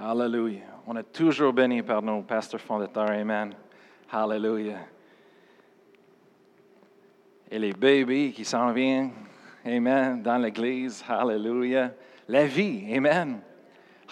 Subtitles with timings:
[0.00, 0.60] Hallelujah.
[0.86, 3.10] On est toujours béni par nos pasteurs fondateurs.
[3.10, 3.52] Amen.
[4.12, 4.78] Hallelujah.
[7.50, 9.10] Et les bébés qui s'en viennent.
[9.66, 10.22] Amen.
[10.22, 11.04] Dans l'église.
[11.08, 11.90] Hallelujah.
[12.28, 12.84] La vie.
[12.94, 13.40] Amen.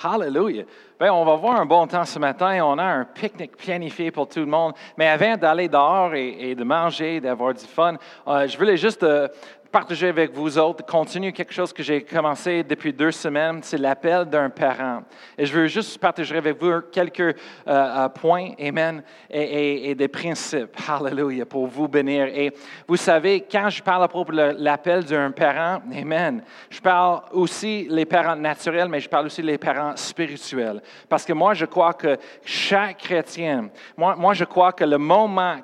[0.03, 0.65] Hallelujah.
[0.99, 2.65] Bien, on va voir un bon temps ce matin.
[2.65, 4.73] On a un pique-nique planifié pour tout le monde.
[4.99, 7.95] Mais avant d'aller dehors et, de manger, d'avoir du fun,
[8.27, 9.29] euh, je voulais juste euh,
[9.77, 14.25] partager avec vous autres, continuer quelque chose que j'ai commencé depuis deux semaines, c'est l'appel
[14.25, 15.03] d'un parent.
[15.37, 17.35] Et je veux juste partager avec vous quelques euh,
[17.67, 22.25] euh, points, amen, et, des principes, hallelujah, pour vous bénir.
[22.29, 22.55] Et
[22.89, 27.87] vous savez, quand je parle à propos de l'appel d'un parent, amen, je parle aussi
[27.91, 30.81] les parents naturels, mais je parle aussi les parents spirituels.
[31.07, 32.17] Parce que moi, je crois que
[32.47, 35.57] chaque chrétien, moi, moi je crois que le moment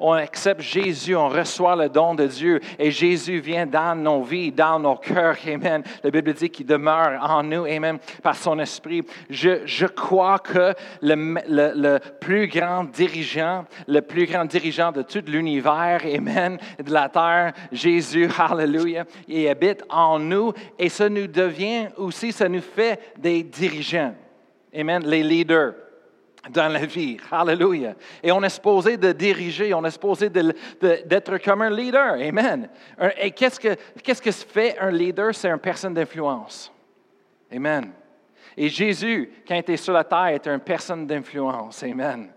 [0.00, 4.52] qu'on accepte Jésus, on reçoit le don de Dieu et Jésus vient dans nos vies,
[4.52, 5.36] dans nos cœurs.
[5.46, 5.82] Amen.
[6.02, 7.64] La Bible dit qu'il demeure en nous.
[7.64, 7.98] Amen.
[8.22, 9.02] Par son esprit.
[9.28, 15.22] Je, je crois que le, le, plus grand dirigeant, le plus grand dirigeant de tout
[15.26, 21.88] l'univers, Amen, de la terre, Jésus, Hallelujah, il habite en nous et ça nous devient
[21.96, 24.14] aussi, ça nous fait des dirigeants.
[24.74, 25.02] Amen.
[25.04, 25.74] Les leaders
[26.48, 27.18] dans la vie.
[27.30, 27.94] Hallelujah.
[28.22, 32.14] Et on est supposé de diriger, on est supposé d'être comme un leader.
[32.14, 32.68] Amen.
[33.18, 35.34] Et qu'est-ce que, qu'est-ce que fait un leader?
[35.34, 36.72] C'est une personne d'influence.
[37.52, 37.92] Amen.
[38.56, 41.82] Et Jésus, quand il était sur la terre, était une personne d'influence.
[41.82, 42.30] Amen.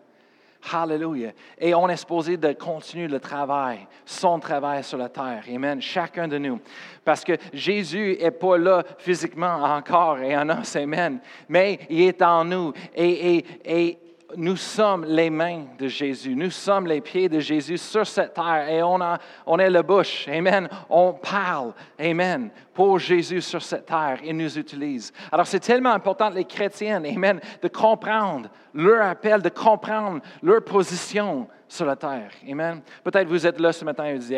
[0.71, 1.31] Hallelujah.
[1.57, 5.43] Et on est supposé de continuer le travail, son travail sur la terre.
[5.53, 5.81] Amen.
[5.81, 6.59] Chacun de nous.
[7.03, 10.75] Parce que Jésus n'est pas là physiquement encore et en os.
[10.75, 11.19] Amen.
[11.49, 12.73] Mais il est en nous.
[12.95, 13.97] Et, et, et
[14.37, 18.67] nous sommes les mains de Jésus, nous sommes les pieds de Jésus sur cette terre
[18.69, 20.27] et on, a, on est la bouche.
[20.27, 20.67] Amen.
[20.89, 24.19] On parle, Amen, pour Jésus sur cette terre.
[24.23, 25.11] Il nous utilise.
[25.31, 31.47] Alors c'est tellement important, les chrétiens, Amen, de comprendre leur appel, de comprendre leur position
[31.67, 32.31] sur la terre.
[32.49, 32.81] Amen.
[33.03, 34.37] Peut-être vous êtes là ce matin et vous dites,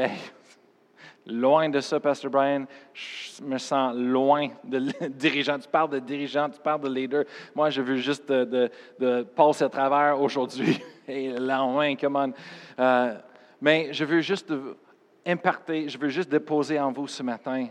[1.28, 5.58] Loin de ça, Pasteur Brian, je me sens loin de dirigeant.
[5.58, 7.24] Tu parles de dirigeant, tu parles de leader.
[7.56, 12.34] Moi, je veux juste de, passer à travers aujourd'hui et le lendemain, come
[12.80, 13.16] euh,
[13.60, 14.54] mais je veux juste
[15.26, 17.68] imparter, je veux juste déposer en vous ce matin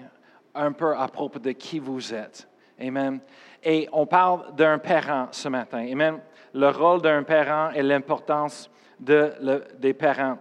[0.53, 2.49] un peu à propos de qui vous êtes.
[2.81, 3.21] Amen.
[3.63, 5.87] Et on parle d'un parent ce matin.
[5.91, 6.19] Amen.
[6.53, 9.33] Le rôle d'un parent et l'importance de
[9.79, 10.39] des parents.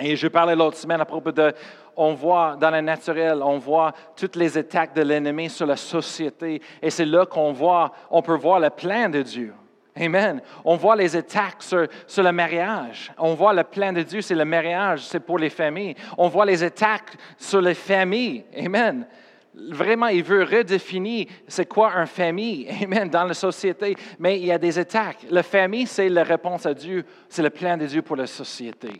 [0.00, 1.52] Et je parlais l'autre semaine à propos de
[1.96, 6.60] on voit dans le naturel, on voit toutes les attaques de l'ennemi sur la société.
[6.82, 9.54] Et c'est là qu'on voit, on peut voir le plan de Dieu.
[9.96, 10.42] Amen.
[10.64, 11.86] On voit les attaques sur,
[12.22, 13.12] le mariage.
[13.16, 15.94] On voit le plan de Dieu, c'est le mariage, c'est pour les familles.
[16.18, 18.44] On voit les attaques sur les familles.
[18.58, 19.06] Amen.
[19.54, 23.94] Vraiment, il veut redéfinir c'est quoi un famille, amen, dans la société.
[24.18, 25.26] Mais il y a des attaques.
[25.30, 28.90] La famille, c'est la réponse à Dieu, c'est le plan de Dieu pour la société.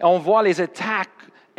[0.00, 1.08] on voit les attaques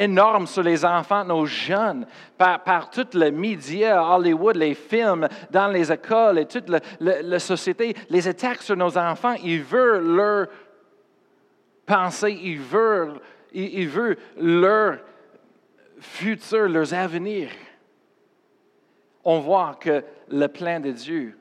[0.02, 2.08] énorme sur les enfants, nos jeunes,
[2.38, 6.70] par, par tout le média, Hollywood, les films, dans les écoles et toute
[7.00, 7.96] la, société.
[8.10, 10.48] Les attaques sur nos enfants, ils veulent leur
[11.86, 13.20] pensée, ils veulent,
[13.54, 15.00] ils, veulent leur
[16.00, 17.52] futur, leurs avenirs.
[19.24, 21.38] On voit que le plan de Dieu,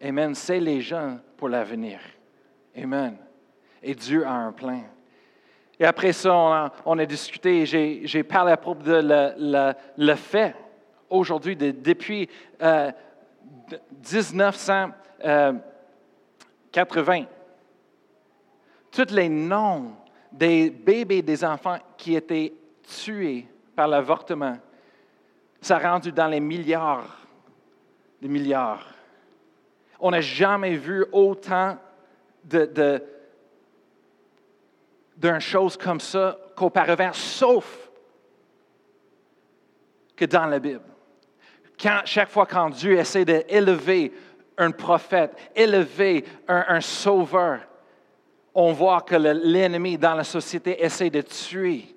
[0.00, 2.00] Amen, c'est les gens pour l'avenir.
[2.76, 3.16] Amen.
[3.82, 4.82] Et Dieu a un plan.
[5.82, 10.54] Et après ça, on a, discuté, j'ai parlé à propos de le, fait
[11.10, 12.28] aujourd'hui, depuis
[12.60, 14.94] 1980,
[15.24, 15.52] euh,
[18.92, 19.96] tous les noms
[20.30, 22.54] des bébés des enfants qui étaient
[22.84, 24.56] tués par l'avortement,
[25.60, 27.26] ça a rendu dans les milliards,
[28.20, 28.86] des milliards.
[29.98, 31.76] On n'a jamais vu autant
[32.44, 33.02] de
[35.16, 37.90] d'une chose comme ça qu'auparavant, sauf
[40.16, 40.82] que dans la Bible.
[42.04, 44.12] chaque fois quand Dieu essaie d'élever
[44.58, 47.60] un prophète, élever un sauveur,
[48.54, 51.94] on voit que l'ennemi dans la société essaie de tuer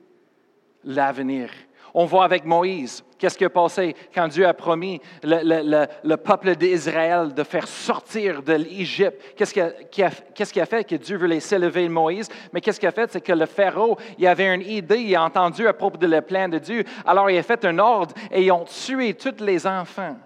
[0.83, 1.49] l'avenir.
[1.97, 3.95] On voit avec Moïse, qu'est-ce qui a passé?
[4.13, 9.17] Quand Dieu a promis le, peuple d'Israël de faire sortir de l'Égypte.
[9.37, 12.27] Qu'est-ce qui a, a, fait que Dieu voulait s'élever Moïse?
[12.51, 13.09] Mais qu'est-ce qu'il a fait?
[13.13, 16.19] C'est que le Pharaon, il avait une idée, il a entendu à propos de le
[16.19, 16.83] plan de Dieu.
[17.05, 20.17] Alors il a fait un ordre et ils ont tué tous les enfants,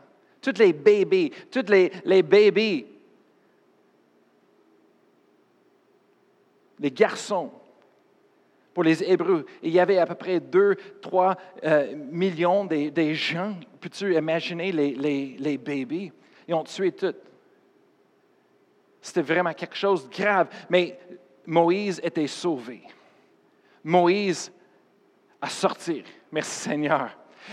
[0.41, 2.87] tous les bébés, tous les, les bébés,
[6.79, 7.51] les garçons
[8.79, 9.45] pour les Hébreux.
[9.61, 11.35] il y avait à peu près 2, 3
[11.65, 13.53] euh, millions des, gens.
[13.81, 16.13] Peux-tu imaginer les, les, les bébés?
[16.47, 17.13] Ils ont tué tout.
[19.01, 20.47] C'était vraiment quelque chose de grave.
[20.69, 20.97] Mais
[21.45, 22.83] Moïse était sauvé.
[23.83, 24.49] Moïse
[25.41, 26.01] a sorti.
[26.31, 27.09] Merci Seigneur.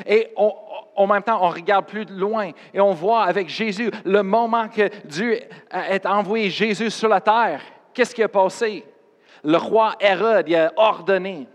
[0.06, 4.68] Et en même temps, on regarde plus loin et on voit avec Jésus le moment
[4.68, 5.40] que Dieu
[5.72, 7.62] a envoyé Jésus sur la terre.
[7.92, 8.84] Qu'est-ce qui a passé?
[9.46, 11.46] Le roi Hérode a ordonné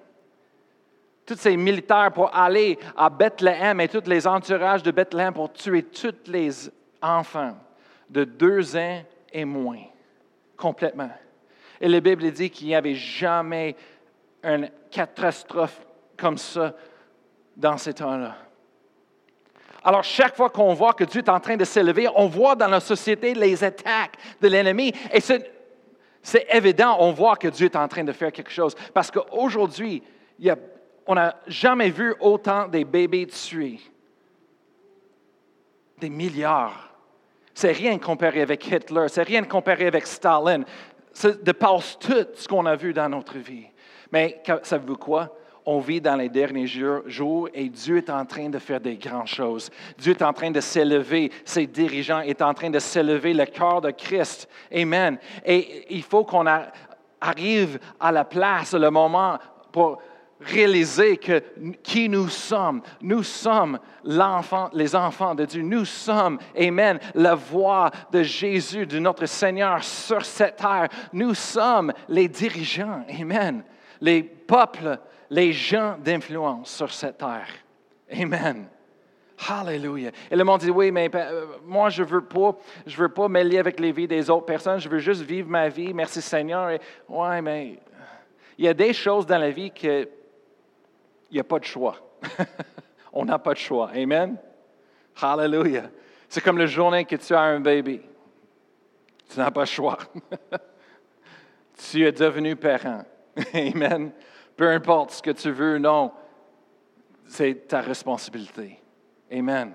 [1.25, 5.83] tous ces militaires pour aller à Bethléem et tous les entourages de Bethléem pour tuer
[5.83, 6.51] tous les
[7.01, 7.57] enfants
[8.09, 9.01] de deux ans
[9.33, 9.83] et moins,
[10.55, 11.11] complètement.
[11.81, 13.75] Et la Bible dit qu'il n'y avait jamais
[14.41, 15.81] une catastrophe
[16.15, 16.73] comme ça
[17.57, 18.37] dans ces temps-là.
[19.83, 22.67] Alors, chaque fois qu'on voit que Dieu est en train de s'élever, on voit dans
[22.67, 24.93] la société les attaques de l'ennemi.
[25.11, 25.19] Et
[26.23, 28.75] c'est évident, on voit que Dieu est en train de faire quelque chose.
[28.93, 30.03] Parce qu'aujourd'hui,
[31.07, 33.79] on n'a jamais vu autant de bébés tués.
[35.97, 36.93] Des milliards.
[37.53, 40.63] C'est rien comparé avec Hitler, c'est rien comparé avec Stalin.
[41.13, 43.67] Ça dépasse tout ce qu'on a vu dans notre vie.
[44.11, 45.35] Mais savez-vous quoi?
[45.65, 49.27] On vit dans les derniers jours et Dieu est en train de faire des grandes
[49.27, 49.69] choses.
[49.97, 53.81] Dieu est en train de s'élever, ses dirigeants est en train de s'élever, le cœur
[53.81, 54.47] de Christ.
[54.73, 55.17] Amen.
[55.45, 56.45] Et il faut qu'on
[57.19, 59.37] arrive à la place, le moment
[59.71, 60.01] pour
[60.41, 61.39] réaliser que
[61.83, 62.81] qui nous sommes.
[63.01, 65.61] Nous sommes les enfants de Dieu.
[65.61, 70.89] Nous sommes, Amen, la voix de Jésus, de notre Seigneur sur cette terre.
[71.13, 73.63] Nous sommes les dirigeants, Amen.
[73.99, 74.97] Les peuples
[75.31, 77.47] les gens d'influence sur cette terre.
[78.11, 78.67] Amen.
[79.49, 80.11] Hallelujah.
[80.29, 82.55] Et le monde dit, oui, mais euh, moi, je ne veux pas,
[82.85, 85.69] je veux pas mêler avec les vies des autres personnes, je veux juste vivre ma
[85.69, 86.77] vie, merci Seigneur.
[87.07, 87.79] Oui, mais
[88.57, 90.09] il y a des choses dans la vie qu'il
[91.31, 91.95] n'y a pas de choix.
[93.13, 93.89] On n'a pas de choix.
[93.95, 94.37] Amen.
[95.19, 95.89] Hallelujah.
[96.27, 98.01] C'est comme le journée que tu as un bébé.
[99.29, 99.97] Tu n'as pas de choix.
[101.89, 103.05] tu es devenu parent.
[103.53, 104.11] Amen.
[104.55, 106.11] Peu importe ce que tu veux, non,
[107.27, 108.79] c'est ta responsabilité.
[109.31, 109.73] Amen.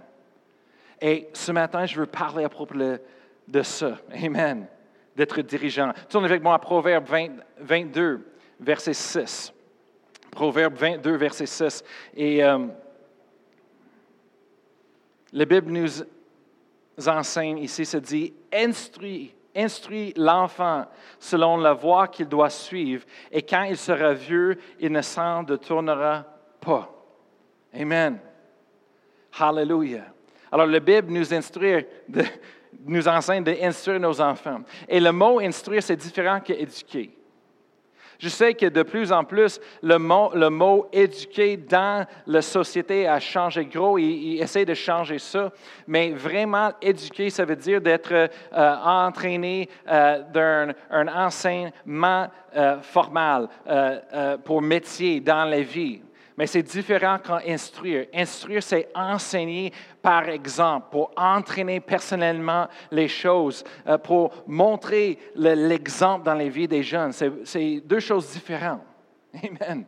[1.00, 3.98] Et ce matin, je veux parler à propos de, ça.
[4.12, 4.66] Amen.
[5.14, 5.92] D'être dirigeant.
[6.08, 7.06] Tourne avec moi à Proverbe
[7.58, 8.26] 22,
[8.60, 9.52] verset 6.
[10.30, 11.82] Proverbe 22, verset 6.
[12.14, 12.66] Et euh,
[15.32, 20.84] la Bible nous enseigne ici, se dit, instruis instruit l'enfant
[21.18, 26.24] selon la voie qu'il doit suivre, et quand il sera vieux, il ne s'en détournera
[26.60, 26.92] pas.
[27.74, 28.18] Amen.
[29.38, 30.06] Hallelujah.
[30.50, 31.84] Alors, la Bible nous instruit,
[32.84, 34.60] nous enseigne d'instruire nos enfants.
[34.88, 37.15] Et le mot instruire, c'est différent qu'éduquer.
[38.18, 43.64] Je sais que de plus en plus, le mot, éduquer dans la société a changé
[43.66, 43.98] gros.
[43.98, 45.52] Il, essaie de changer ça.
[45.86, 48.28] Mais vraiment, éduquer, ça veut dire d'être euh,
[48.84, 53.48] entraîné euh, d'un un enseignement euh, formal
[54.44, 56.00] pour métier dans la vie.
[56.36, 58.06] Mais c'est différent qu'instruire.
[58.12, 59.72] Instruire, c'est enseigner
[60.06, 66.84] par exemple, pour entraîner personnellement les choses, euh, pour montrer l'exemple dans les vies des
[66.84, 67.12] jeunes.
[67.12, 68.82] C'est deux choses différentes.
[69.34, 69.84] Amen.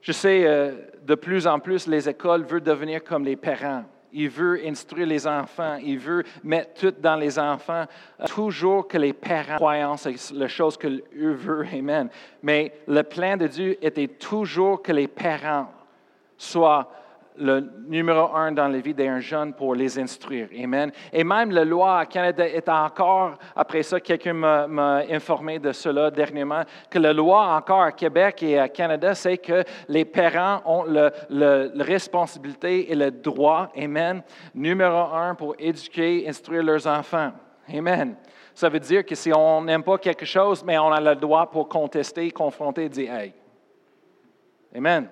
[0.00, 0.72] Je sais, euh,
[1.02, 3.84] de plus en plus, les écoles veulent devenir comme les parents.
[4.12, 7.84] Il veut instruire les enfants, il veut mettre tout dans les enfants,
[8.26, 12.08] toujours que les parents croient, c'est la chose que eux veulent, amen.
[12.42, 15.70] Mais le plan de Dieu était toujours que les parents
[16.36, 16.90] soient
[17.40, 20.48] le numéro un dans la vie d'un jeune pour les instruire.
[20.62, 20.92] Amen.
[21.12, 26.10] Et même la loi à Canada est encore, après ça, quelqu'un m'a informé de cela
[26.10, 30.84] dernièrement, que la loi encore à Québec et à Canada, c'est que les parents ont
[30.84, 34.22] la responsabilité et le droit, Amen,
[34.54, 37.32] numéro un pour éduquer, instruire leurs enfants.
[37.72, 38.16] Amen.
[38.54, 41.50] Ça veut dire que si on n'aime pas quelque chose, mais on a le droit
[41.50, 43.32] pour contester, confronter, dire Hey.
[44.74, 45.08] Amen.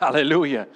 [0.00, 0.66] Alléluia.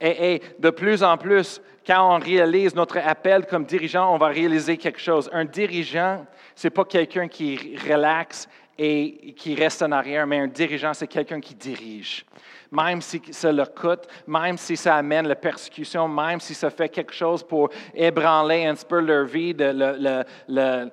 [0.00, 4.76] Et, de plus en plus, quand on réalise notre appel comme dirigeant, on va réaliser
[4.76, 5.30] quelque chose.
[5.32, 10.48] Un dirigeant, ce n'est pas quelqu'un qui relaxe et qui reste en arrière, mais un
[10.48, 12.24] dirigeant, c'est quelqu'un qui dirige.
[12.72, 16.88] Même si ça le coûte, même si ça amène la persécution, même si ça fait
[16.88, 20.90] quelque chose pour ébranler un peu leur vie, le,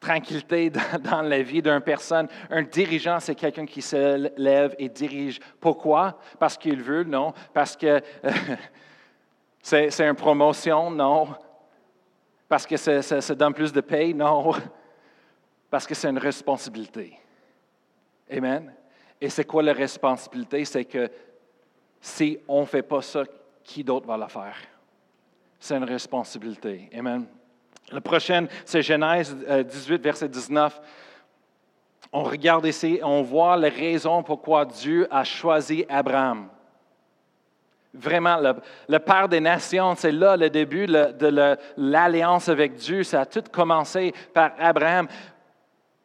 [0.00, 2.28] tranquillité dans, la vie d'une personne.
[2.50, 5.40] Un dirigeant, c'est quelqu'un qui se lève et dirige.
[5.60, 6.18] Pourquoi?
[6.38, 7.04] Parce qu'il veut?
[7.04, 7.32] Non.
[7.52, 8.00] Parce que
[9.62, 10.90] c'est une promotion?
[10.90, 11.28] Non.
[12.48, 14.14] Parce que ça, donne plus de paye?
[14.14, 14.52] Non.
[15.70, 17.18] Parce que c'est une responsabilité.
[18.30, 18.72] Amen.
[19.20, 20.64] Et c'est quoi la responsabilité?
[20.64, 21.10] C'est que
[22.00, 23.24] si on ne fait pas ça,
[23.64, 24.56] qui d'autre va la faire?
[25.58, 26.88] C'est une responsabilité.
[26.96, 27.26] Amen.
[27.92, 30.80] La prochaine, c'est Genèse 18, verset 19.
[32.12, 36.48] On regarde ici, on voit les raisons pourquoi Dieu a choisi Abraham.
[37.94, 38.38] Vraiment,
[38.88, 43.02] le, Père des Nations, c'est là le début de l'alliance avec Dieu.
[43.02, 45.08] Ça a tout commencé par Abraham.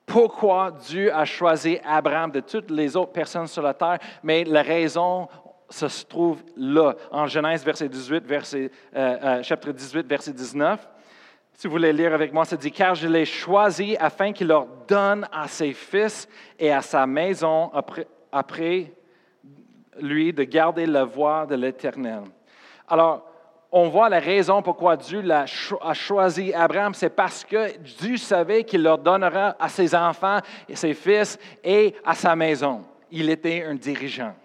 [0.05, 3.99] Pourquoi Dieu a choisi Abraham de toutes les autres personnes sur la terre?
[4.23, 5.27] Mais la raison
[5.69, 10.87] se trouve là, en Genèse, verset 18, verset, euh, euh, chapitre 18, verset 19.
[11.53, 14.65] Si vous voulez lire avec moi, ça dit, car je l'ai choisi afin qu'il leur
[14.87, 16.27] donne à ses fils
[16.57, 17.71] et à sa maison
[18.31, 18.91] après,
[19.99, 22.23] lui de garder la voie de l'Éternel.
[22.87, 23.27] Alors,
[23.71, 28.83] on voit la raison pourquoi Dieu a choisi Abraham, c'est parce que Dieu savait qu'il
[28.83, 32.83] leur donnera à ses enfants et ses fils et à sa maison.
[33.11, 34.35] Il était un dirigeant.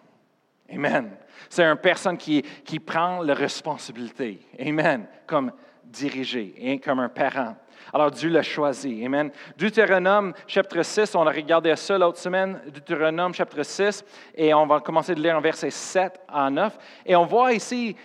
[0.72, 1.10] Amen.
[1.48, 4.40] C'est une personne qui, qui prend la responsabilité.
[4.60, 5.06] Amen.
[5.26, 5.52] Comme
[5.86, 7.56] diriger, comme un parent.
[7.92, 9.04] Alors Dieu l'a choisi.
[9.04, 9.30] Amen.
[9.56, 14.80] Deutéronome chapitre 6, on a regardé ça l'autre semaine, Deutéronome chapitre 6, et on va
[14.80, 16.76] commencer de lire en verset 7 à 9.
[17.06, 17.96] Et on voit ici,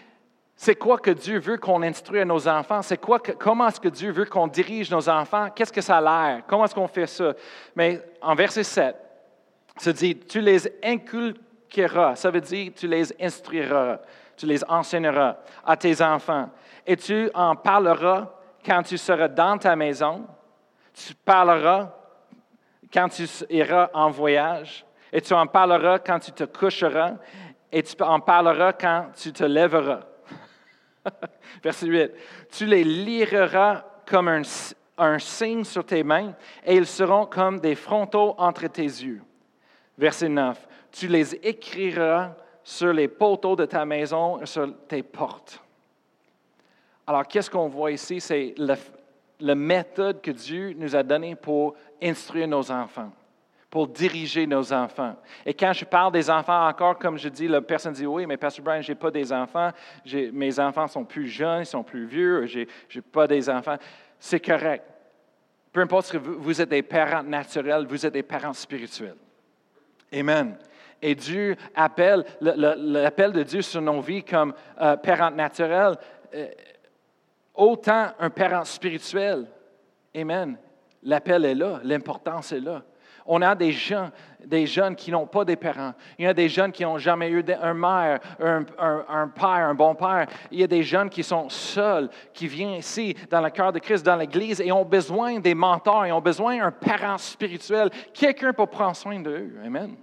[0.56, 2.84] c'est quoi que Dieu veut qu'on instruise nos enfants?
[2.84, 5.50] C'est quoi comment est-ce que Dieu veut qu'on dirige nos enfants?
[5.50, 6.44] Qu'est-ce que ça a l'air?
[6.48, 7.34] Comment est-ce qu'on fait ça?
[7.76, 8.96] Mais en verset 7,
[9.78, 14.00] ça dit, tu les inculqueras, ça veut dire tu les instruiras,
[14.38, 16.50] tu les enseigneras à tes enfants
[16.86, 18.30] et tu en parleras
[18.66, 20.26] quand tu seras dans ta maison,
[20.94, 21.94] tu parleras
[22.94, 27.14] quand tu iras en voyage, et tu en parleras quand tu te coucheras,
[27.72, 30.02] et tu en parleras quand tu te lèveras.
[31.64, 32.12] Verset 8.
[32.52, 34.42] Tu les liras comme un,
[34.98, 36.34] un, signe sur tes mains,
[36.66, 39.22] et ils seront comme des frontaux entre tes yeux.
[39.98, 40.68] Verset 9.
[40.92, 42.32] Tu les écriras
[42.64, 45.62] sur les poteaux de ta maison et sur tes portes.
[47.06, 48.22] Alors, qu'est-ce qu'on voit ici?
[48.22, 53.12] C'est la, méthode que Dieu nous a donnée pour instruire nos enfants,
[53.70, 55.16] pour diriger nos enfants.
[55.46, 58.38] Et quand je parle des enfants, encore, comme je dis, la personne dit Oui, mais
[58.38, 59.72] Pasteur Brian, je n'ai pas des enfants,
[60.34, 63.78] mes enfants sont plus jeunes, ils sont plus vieux, je n'ai pas des enfants.
[64.20, 64.86] C'est correct.
[65.72, 69.16] Peu importe si vous, êtes des parents naturels, vous êtes des parents spirituels.
[70.14, 70.58] Amen.
[71.02, 75.96] Et Dieu appelle, l'appel de Dieu sur nos vies comme euh, parents naturels,
[76.34, 76.48] euh,
[77.54, 79.48] autant un parent spirituel.
[80.16, 80.58] Amen.
[81.04, 82.84] L'appel est là, l'importance est là.
[83.26, 84.10] On a des gens,
[84.44, 85.94] des jeunes qui n'ont pas des parents.
[86.18, 89.94] Il y a des jeunes qui n'ont jamais eu un mère, un, père, un bon
[89.94, 90.28] père.
[90.50, 93.80] Il y a des jeunes qui sont seuls, qui viennent ici dans le cœur de
[93.80, 98.54] Christ, dans l'Église, et ont besoin des mentors, et ont besoin d'un parent spirituel, quelqu'un
[98.54, 99.56] pour prendre soin d'eux.
[99.64, 99.96] Amen.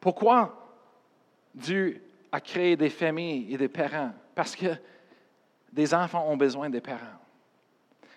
[0.00, 0.58] Pourquoi?
[1.54, 4.74] Dieu à créer des familles et des parents parce que
[5.70, 7.18] des enfants ont besoin des parents.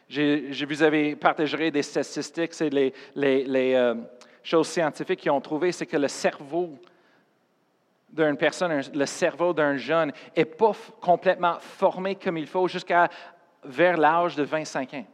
[0.07, 3.95] Je, vous avais partagé des statistiques, c'est les, euh,
[4.43, 6.77] choses scientifiques qui ont trouvé, c'est que le cerveau
[8.09, 13.09] d'une personne, le cerveau d'un jeune n'est pas complètement formé comme il faut jusqu'à
[13.63, 15.05] vers l'âge de 25 ans.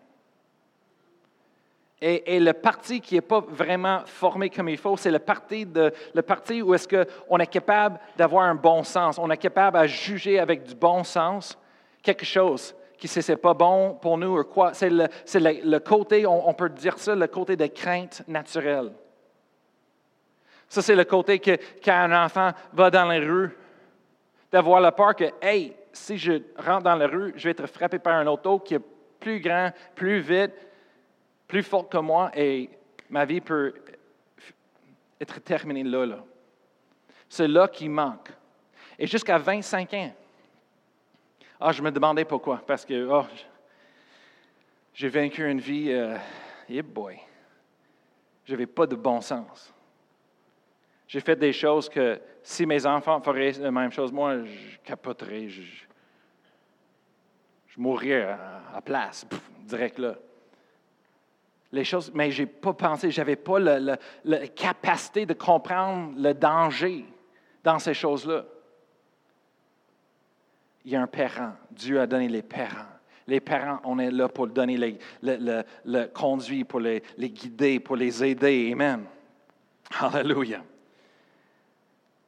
[2.04, 6.22] Et, le parti qui n'est pas vraiment formé comme il faut, c'est le parti, le
[6.24, 10.40] parti où est-ce qu'on est capable d'avoir un bon sens, on est capable à juger
[10.40, 11.56] avec du bon sens
[12.02, 14.74] quelque chose qui si c'est pas bon pour nous ou quoi.
[14.74, 18.92] C'est le, le, côté, on, peut dire ça, le côté de crainte naturelle.
[20.70, 23.58] Ça, c'est le côté que quand un enfant va dans les rues,
[24.52, 27.98] d'avoir la peur que, hey, si je rentre dans la rue, je vais être frappé
[27.98, 28.82] par un auto qui est
[29.20, 30.54] plus grand, plus vite,
[31.52, 32.70] plus fort que moi et
[33.10, 33.74] ma vie peut
[35.20, 36.06] être terminée là.
[36.06, 36.24] là.
[37.28, 38.32] C'est là qui manque.
[38.98, 40.16] Et jusqu'à 25 ans,
[41.60, 42.64] ah, je me demandais pourquoi.
[42.66, 43.26] Parce que oh,
[44.94, 46.16] j'ai vaincu une vie, euh,
[46.70, 47.20] yeah boy,
[48.46, 49.74] je n'avais pas de bon sens.
[51.06, 55.50] J'ai fait des choses que si mes enfants feraient la même chose, moi, je capoterais,
[55.50, 55.64] je,
[57.68, 59.28] je mourrais à place,
[59.68, 60.16] direct là
[61.72, 66.34] les choses, mais je n'ai pas pensé, je n'avais pas la capacité de comprendre le
[66.34, 67.06] danger
[67.64, 68.44] dans ces choses-là.
[70.86, 71.54] Il y a un parent.
[71.70, 72.88] Dieu a donné les parents.
[73.28, 77.96] Les parents, on est là pour donner les, le, conduit, pour les, les, guider, pour
[77.96, 78.72] les aider.
[78.74, 79.06] Amen.
[80.00, 80.64] Alléluia.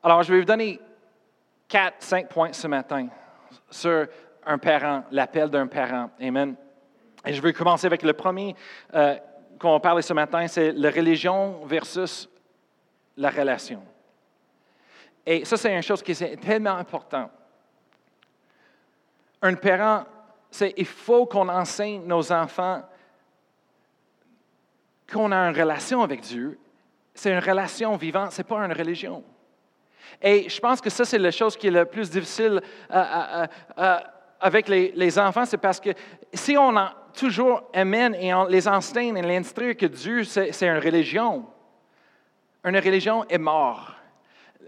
[0.03, 0.79] Alors, je vais vous donner
[1.67, 3.07] quatre, cinq points ce matin
[3.69, 4.05] sur
[4.45, 6.11] un parent, l'appel d'un parent.
[6.21, 6.55] Amen.
[7.25, 8.55] Et je vais commencer avec le premier.
[8.93, 9.17] Euh,
[9.63, 12.29] qu'on parler ce matin, c'est la religion versus
[13.15, 13.81] la relation.
[15.25, 17.31] Et ça, c'est une chose qui est tellement importante.
[19.41, 20.03] Un parent
[20.51, 22.83] c'est il faut qu'on enseigne nos enfants
[25.11, 26.59] qu'on a une relation avec Dieu.
[27.13, 29.23] C'est une relation vivante, ce n'est pas une religion.
[30.21, 33.47] Et je pense que ça, c'est la chose qui est la plus difficile euh,
[34.43, 35.91] avec les, enfants, c'est parce que
[36.33, 40.83] si on a toujours amène et on les enseigne et l'instruit que Dieu, c'est une
[40.83, 41.45] religion,
[42.65, 43.93] une religion est morte.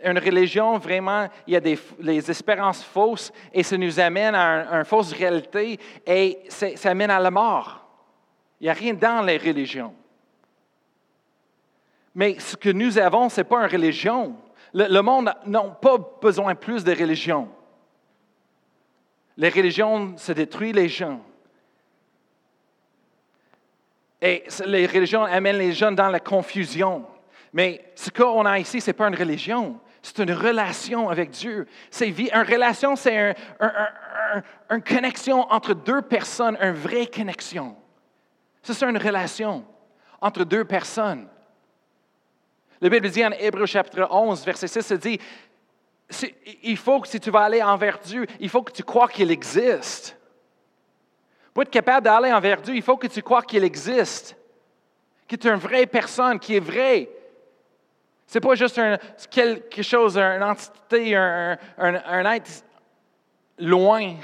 [0.03, 4.77] Une religion, vraiment, il y a des les espérances fausses et ça nous amène à
[4.77, 7.85] une fausse réalité et ça amène à la mort.
[8.59, 9.93] Il n'y a rien dans les religions.
[12.13, 14.35] Mais ce que nous avons, ce n'est pas une religion.
[14.73, 17.49] Le, monde n'a pas besoin plus de religion.
[19.37, 21.21] Les religions, se détruisent les gens.
[24.21, 27.05] Et les religions amènent les gens dans la confusion.
[27.53, 31.67] Mais ce qu'on a ici, ce n'est pas une religion, c'est une relation avec Dieu.
[31.89, 33.35] C'est une relation, c'est
[34.69, 37.75] une connexion entre deux personnes, une vraie connexion.
[38.61, 39.65] C'est une relation
[40.21, 41.27] entre deux personnes.
[42.81, 45.19] La Bible dit en Hébreu chapitre 11, verset 6, ça dit,
[46.63, 49.31] il faut que si tu vas aller envers Dieu, il faut que tu crois qu'il
[49.31, 50.17] existe.
[51.53, 54.35] Pour être capable d'aller envers Dieu, il faut que tu crois qu'il existe,
[55.27, 57.09] qu'il est une vraie personne, qui est vrai.
[58.27, 58.79] Ce n'est pas juste
[59.29, 62.63] quelque chose, une entité, un, un être
[63.57, 64.15] loin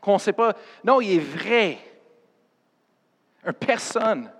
[0.00, 0.54] qu'on ne sait pas.
[0.82, 1.78] Non, il est vrai.
[3.46, 4.30] Une personne.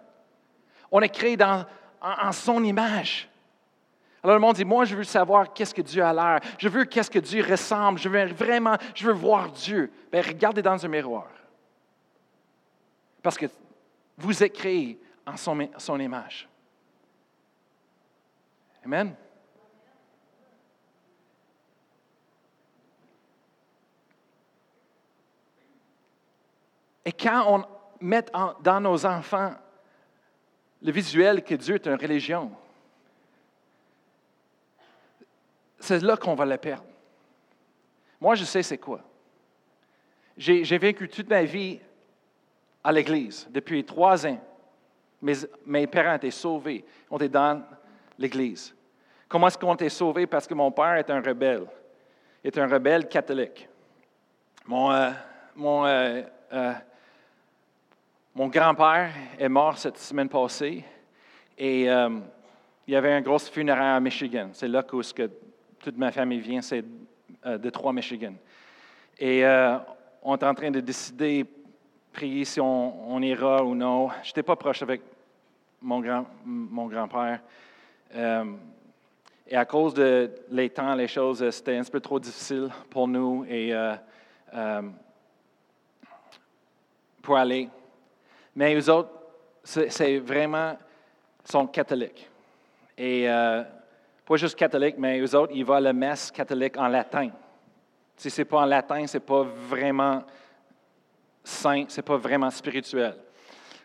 [0.91, 1.65] On est créé dans,
[2.01, 3.30] en son image.
[4.23, 6.85] Alors le monde dit, moi je veux savoir qu'est-ce que Dieu a l'air, je veux
[6.85, 9.91] qu'est-ce que Dieu ressemble, je veux vraiment, je veux voir Dieu.
[10.13, 11.29] Bien, regardez dans un miroir.
[13.23, 13.47] Parce que
[14.19, 16.49] vous êtes créé en son, son image.
[18.85, 19.15] Amen.
[27.05, 27.65] Et quand on
[28.01, 28.25] met
[28.61, 29.55] dans nos enfants
[30.83, 32.53] le visuel que Dieu est une religion,
[35.81, 36.85] c'est là qu'on va la perdre.
[38.21, 39.01] Moi, je sais c'est quoi.
[40.37, 41.81] J'ai vécu toute ma vie
[42.85, 44.41] à l'Église depuis trois ans.
[45.67, 46.85] Mes, parents étaient sauvés.
[47.11, 47.63] On était dans
[48.19, 48.75] l'Église.
[49.29, 50.27] Comment est-ce qu'on était sauvés?
[50.27, 51.67] Parce que mon père est un rebelle.
[52.43, 53.69] Il est un rebelle catholique.
[54.67, 55.11] Mon, euh,
[55.55, 56.73] mon, euh, euh,
[58.35, 60.85] mon grand-père est mort cette semaine passée
[61.59, 62.23] et il
[62.95, 64.49] y avait un gros funéraire à Michigan.
[64.53, 64.97] C'est là que
[65.81, 66.85] toute ma famille vient, c'est
[67.47, 68.35] euh, de Trois, Michigan.
[69.19, 69.79] Et euh,
[70.23, 71.47] on est en train de décider,
[72.13, 74.09] prier si on, ira ou non.
[74.23, 75.03] Je n'étais pas proche avec
[75.81, 77.41] mon, grand, mon grand-père.
[78.15, 78.45] Euh,
[79.47, 83.45] et à cause de les temps, les choses, c'était un peu trop difficile pour nous
[83.49, 83.73] et
[87.21, 87.69] pour aller.
[88.55, 89.11] Mais eux autres,
[89.65, 90.77] c'est vraiment,
[91.45, 92.29] sont catholiques.
[92.97, 93.27] Et
[94.31, 97.31] pas juste catholiques, mais eux autres, ils vont à la messe catholique en latin.
[98.17, 100.23] Si ce n'est pas en latin, ce n'est pas vraiment
[101.43, 103.17] saint, ce n'est pas vraiment spirituel.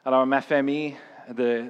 [0.05, 0.93] Alors, ma famille,
[1.34, 1.65] de,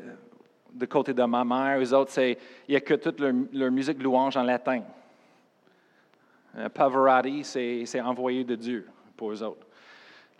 [0.73, 4.35] de côté de ma mère, eux autres, il n'y a que toute leur, musique louange
[4.35, 4.81] en latin.
[6.57, 9.65] Euh, Pavarotti, c'est envoyé de Dieu pour eux autres.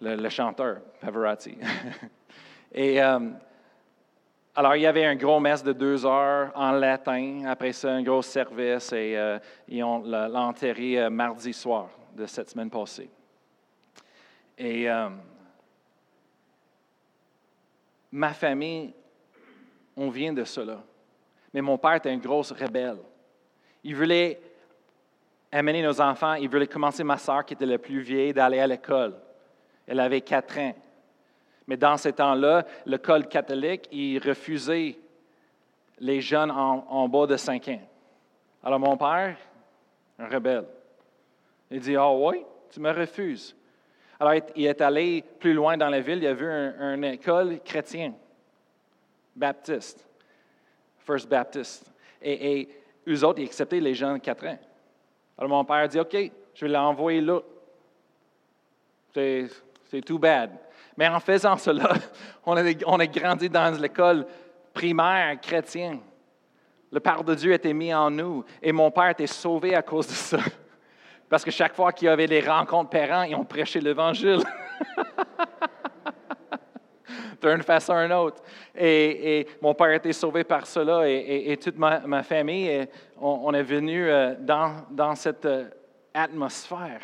[0.01, 1.57] Le, chanteur, Pavarotti.
[2.73, 3.29] Et euh,
[4.57, 7.43] alors, il y avait un gros messe de deux heures en latin.
[7.45, 9.37] Après ça, un gros service et euh,
[9.67, 13.09] ils ont l'enterré euh, mardi soir de cette semaine passée.
[14.57, 15.09] Et euh,
[18.13, 18.93] ma famille,
[19.97, 20.81] on vient de cela.
[21.53, 22.99] Mais mon père était un gros rebelle.
[23.83, 24.39] Il voulait
[25.51, 28.67] amener nos enfants, il voulait commencer ma soeur, qui était la plus vieille, d'aller à
[28.67, 29.15] l'école.
[29.85, 30.73] Elle avait quatre ans.
[31.67, 34.97] Mais dans ces temps-là, le code catholique, il refusait
[35.99, 37.82] les jeunes en, bas de 5 ans.
[38.63, 39.38] Alors mon père,
[40.19, 40.65] un rebelle,
[41.71, 43.56] il dit, ah oh, oui, tu me refuses.
[44.19, 48.13] Alors il est allé plus loin dans la ville, il a vu une école chrétienne,
[49.36, 50.06] baptiste,
[50.99, 51.91] First Baptist.
[52.21, 52.69] Et,
[53.08, 54.60] eux autres, ils acceptaient les jeunes de 4 ans.
[55.38, 56.15] Alors mon père dit, OK,
[56.56, 57.39] je vais l'envoyer là.
[59.13, 60.51] C'est too bad.
[60.97, 61.93] Mais en faisant cela,
[62.45, 64.25] on a, grandi dans l'école
[64.73, 65.99] primaire chrétienne.
[66.91, 70.08] Le Père de Dieu était mis en nous et mon père était sauvé à cause
[70.08, 70.38] de ça.
[71.29, 74.41] Parce que chaque fois qu'il y avait des rencontres parents, ils ont prêché l'Évangile.
[77.41, 78.41] D'une façon ou une autre.
[78.75, 82.88] Et, mon père était sauvé par cela et, toute ma, famille,
[83.19, 85.65] on, est venu euh, dans, dans cette euh,
[86.13, 87.01] atmosphère.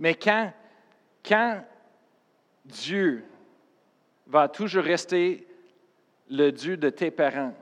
[0.00, 0.52] Mais quand,
[1.26, 1.60] quand
[2.68, 3.24] Dieu
[4.26, 5.46] va toujours rester
[6.30, 7.54] le Dieu de tes parents.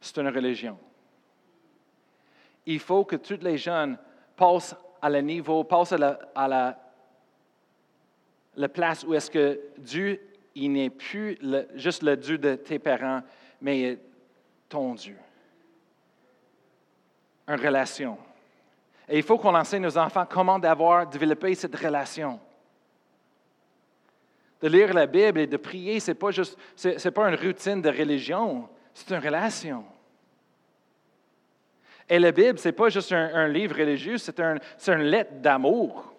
[0.00, 0.76] C'est une religion.
[2.66, 3.96] Il faut que tous les jeunes
[4.36, 5.98] passent à le niveau, passent à
[6.48, 6.78] la,
[8.68, 10.20] place où est-ce que Dieu,
[10.56, 11.38] il n'est plus
[11.74, 13.22] juste le Dieu de tes parents,
[13.60, 13.98] mais
[14.68, 15.16] ton Dieu.
[17.46, 18.18] Une relation.
[19.08, 22.40] Et il faut qu'on enseigne nos enfants comment d'avoir développé cette relation.
[24.60, 28.68] De lire la Bible et de prier, ce n'est pas pas une routine de religion,
[28.94, 29.84] c'est une relation.
[32.08, 36.12] Et la Bible, ce n'est pas juste un, livre religieux, c'est, un, une lettre d'amour.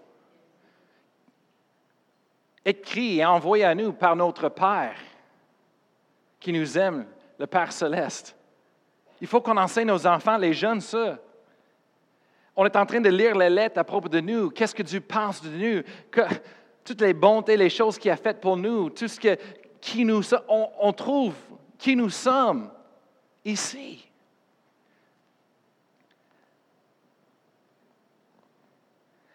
[2.65, 4.97] Écrit et envoyée à nous par notre Père
[6.39, 7.05] qui nous aime,
[7.39, 8.35] le Père céleste.
[9.21, 11.17] Il faut qu'on enseigne aux enfants, les jeunes, ça.
[12.55, 14.49] On est en train de lire les lettres à propos de nous.
[14.49, 15.83] Qu'est-ce que Dieu pense de nous?
[16.87, 19.37] Toutes les bontés, les choses qu'il a faites pour nous, tout ce que,
[19.81, 21.35] qui nous on, on trouve,
[21.77, 22.71] qui nous sommes
[23.43, 24.09] ici.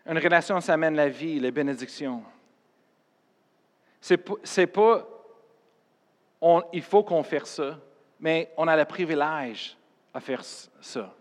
[0.07, 2.23] Une relation, ça amène la vie, les bénédictions.
[4.01, 5.07] C'est pas,
[6.41, 7.79] on- il faut qu'on fasse ça,
[8.19, 9.77] mais on a le privilège
[10.15, 11.15] à faire ça.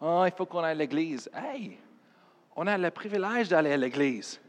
[0.00, 1.28] Ah, il faut qu'on aille à l'église.
[1.34, 1.76] Hey,
[2.56, 4.40] on a le privilège d'aller à l'église.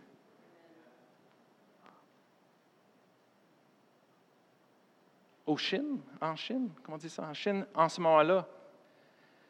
[5.47, 7.23] Au Chine, en Chine, comment on dit ça?
[7.23, 8.45] En Chine, en ce moment-là,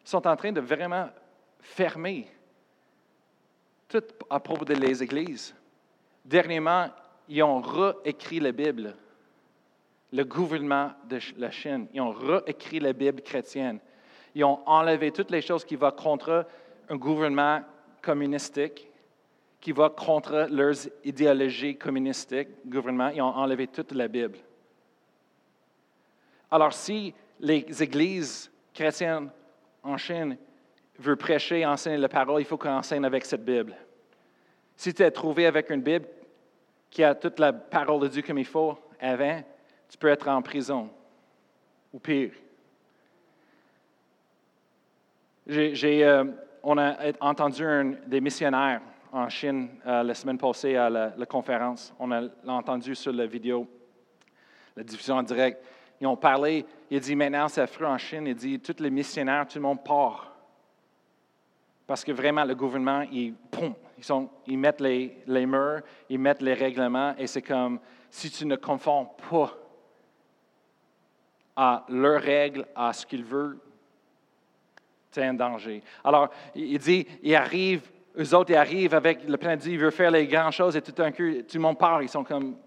[0.03, 1.09] sont en train de vraiment
[1.59, 2.27] fermer
[3.89, 5.55] tout à propos de les églises.
[6.23, 6.89] Dernièrement,
[7.27, 8.95] ils ont réécrit la Bible.
[10.13, 13.79] Le gouvernement de la Chine, ils ont réécrit la Bible chrétienne.
[14.35, 16.45] Ils ont enlevé toutes les choses qui vont contre
[16.89, 17.63] un gouvernement
[18.03, 18.87] communistique,
[19.59, 23.09] qui va contre leurs idéologies communistiques, gouvernement.
[23.09, 24.37] Ils ont enlevé toute la Bible.
[26.49, 29.29] Alors, si les églises chrétiennes
[29.83, 30.37] en Chine
[30.99, 33.75] veulent prêcher, enseigner la parole, il faut qu'on enseigne avec cette Bible.
[34.75, 36.07] Si tu es trouvé avec une Bible
[36.89, 39.41] qui a toute la parole de Dieu comme il faut avant,
[39.89, 40.89] tu peux être en prison
[41.93, 42.31] ou pire.
[45.49, 46.25] Euh,
[46.63, 47.63] on a entendu
[48.05, 48.81] des missionnaires
[49.11, 51.93] en Chine euh, la semaine passée à la, conférence.
[51.99, 53.67] On a entendu sur la vidéo,
[54.75, 55.63] la diffusion en direct.
[55.99, 59.47] Ils ont parlé, il dit maintenant c'est affreux en Chine, il dit tous les missionnaires,
[59.47, 60.31] tout le monde part.
[61.87, 63.33] Parce que vraiment, le gouvernement, ils,
[64.47, 67.79] ils, mettent les, murs, ils mettent les règlements, et c'est comme
[68.09, 69.57] si tu ne conformes pas
[71.55, 73.57] à leurs règles, à ce qu'ils veulent,
[75.11, 75.81] tu es en danger.
[76.03, 79.79] Alors, il dit, ils arrivent, eux autres, ils arrivent avec le plan de Dieu, ils
[79.79, 82.25] veulent faire les grandes choses, et tout d'un coup, tout le monde part, ils sont
[82.25, 82.57] comme,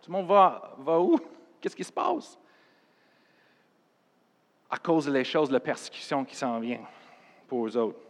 [0.00, 1.18] tout le monde va où?
[1.62, 2.36] Qu'est-ce qui se passe?
[4.68, 6.80] À cause des choses, de la persécution qui s'en vient
[7.46, 8.00] pour eux autres.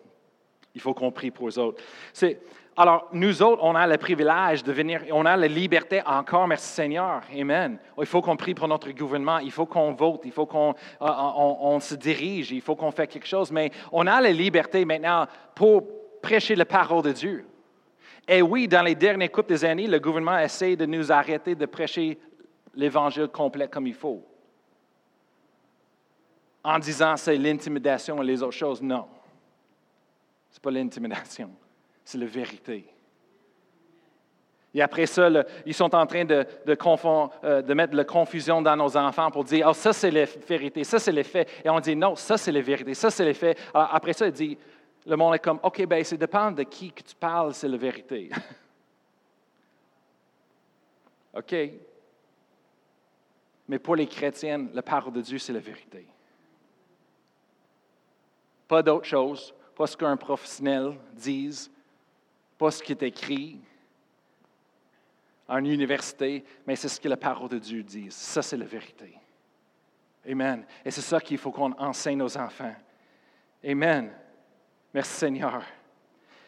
[0.74, 1.82] Il faut qu'on prie pour eux autres.
[2.14, 2.40] C'est-
[2.74, 6.68] alors, nous autres, on a le privilège de venir, on a la liberté encore, merci
[6.68, 7.20] Seigneur.
[7.38, 7.78] Amen.
[7.98, 11.80] Il faut qu'on prie pour notre gouvernement, il faut qu'on vote, il faut qu'on euh,
[11.80, 15.82] se dirige, il faut qu'on fasse quelque chose, mais on a la liberté maintenant pour
[16.22, 17.44] prêcher la parole de Dieu.
[18.26, 21.66] Et oui, dans les dernières coupes des années, le gouvernement essaie de nous arrêter de
[21.66, 22.18] prêcher
[22.74, 24.24] l'Évangile complet comme il faut.
[26.64, 28.80] En disant c'est l'intimidation et les autres choses.
[28.80, 29.08] Non.
[30.50, 31.50] Ce n'est pas l'intimidation,
[32.04, 32.86] c'est la vérité.
[34.74, 35.28] Et après ça,
[35.66, 39.74] ils sont en train euh, de mettre la confusion dans nos enfants pour dire, oh,
[39.74, 41.48] ça c'est la vérité, ça c'est les faits.
[41.64, 43.58] Et on dit, non, ça c'est la vérité, ça c'est les faits.
[43.74, 44.56] Alors, après ça, il dit,
[45.06, 47.76] le monde est comme, OK, ben, ça dépend de qui que tu parles, c'est la
[47.76, 48.30] vérité.
[51.34, 51.54] OK.
[53.68, 56.06] Mais pour les chrétiennes, la parole de Dieu, c'est la vérité.
[58.68, 61.70] Pas d'autre chose, pas ce qu'un professionnel dise,
[62.58, 63.60] pas ce qui est écrit
[65.48, 68.10] en université, mais c'est ce que la parole de Dieu dit.
[68.10, 69.18] Ça, c'est la vérité.
[70.26, 70.64] Amen.
[70.84, 72.74] Et c'est ça qu'il faut qu'on enseigne aux enfants.
[73.64, 74.12] Amen.
[74.94, 75.62] Merci Seigneur.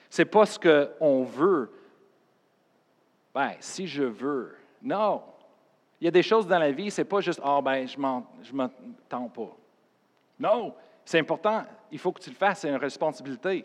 [0.08, 1.72] C'est pas ce qu'on veut.
[3.34, 4.56] Ben, si je veux.
[4.80, 5.22] Non.
[6.04, 8.26] Il y a des choses dans la vie, c'est pas juste, ah ben, je m'en,
[8.42, 9.56] je m'entends pas.
[10.38, 10.74] Non.
[11.02, 11.64] C'est important.
[11.90, 12.58] Il faut que tu le fasses.
[12.58, 13.64] C'est une responsabilité.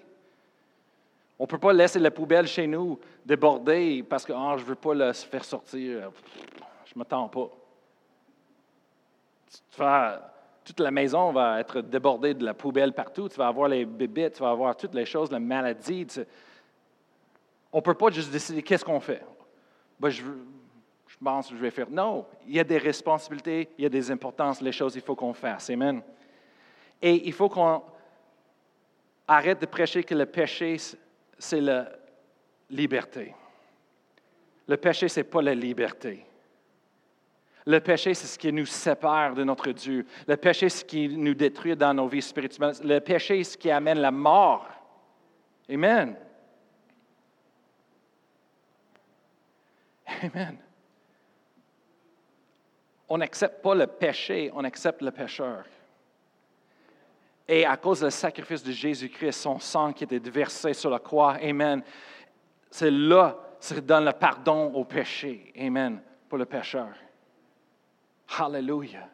[1.38, 4.70] On ne peut pas laisser la poubelle chez nous déborder parce que ah, je ne
[4.70, 6.12] veux pas la faire sortir.
[6.86, 7.50] Je ne m'attends pas.
[9.52, 9.84] Tu
[10.64, 13.28] toute la maison va être débordée de la poubelle partout.
[13.28, 16.08] Tu vas avoir les bébés, tu vas avoir toutes les choses, la maladie.
[17.74, 19.26] On ne peut pas juste décider qu'est-ce qu'on fait.
[20.00, 20.10] ben,
[21.24, 21.90] pense que je vais faire.
[21.90, 25.16] Non, il y a des responsabilités, il y a des importances, les choses qu'il faut
[25.16, 25.70] qu'on fasse.
[25.70, 26.02] Amen.
[27.02, 27.84] Et il faut qu'on
[29.28, 30.78] arrête de prêcher que le péché,
[31.38, 31.90] c'est la
[32.70, 33.34] liberté.
[34.68, 36.26] Le péché, ce n'est pas la liberté.
[37.66, 40.06] Le péché, c'est ce qui nous sépare de notre Dieu.
[40.28, 42.74] Le péché, c'est ce qui nous détruit dans nos vies spirituelles.
[42.84, 44.68] Le péché, c'est ce qui amène la mort.
[45.70, 46.16] Amen.
[50.24, 50.58] Amen.
[53.10, 55.66] On n'accepte pas le péché, on accepte le pécheur.
[57.48, 61.34] Et à cause du sacrifice de Jésus-Christ, son sang qui était versé sur la croix,
[61.42, 61.82] Amen,
[62.70, 66.90] c'est là, c'est donne le pardon au péché, Amen, pour le pécheur.
[68.38, 69.10] Hallelujah.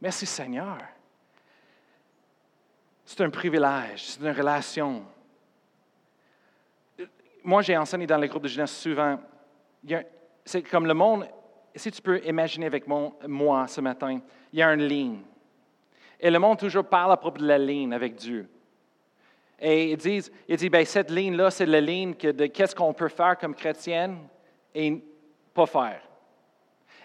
[0.00, 0.78] Merci Seigneur.
[3.04, 5.04] C'est un privilège, c'est une relation.
[7.42, 9.18] Moi, j'ai enseigné dans les groupes de jeunesse souvent.
[10.44, 11.28] C'est comme le monde,
[11.74, 14.20] si tu peux imaginer avec moi ce matin,
[14.52, 15.20] il y a une ligne.
[16.20, 18.48] Et le monde toujours parle à propos de la ligne avec Dieu.
[19.60, 23.08] Et ils disent, ils disent ben, cette ligne-là, c'est la ligne de qu'est-ce qu'on peut
[23.08, 24.18] faire comme chrétienne
[24.74, 25.02] et
[25.52, 26.00] pas faire.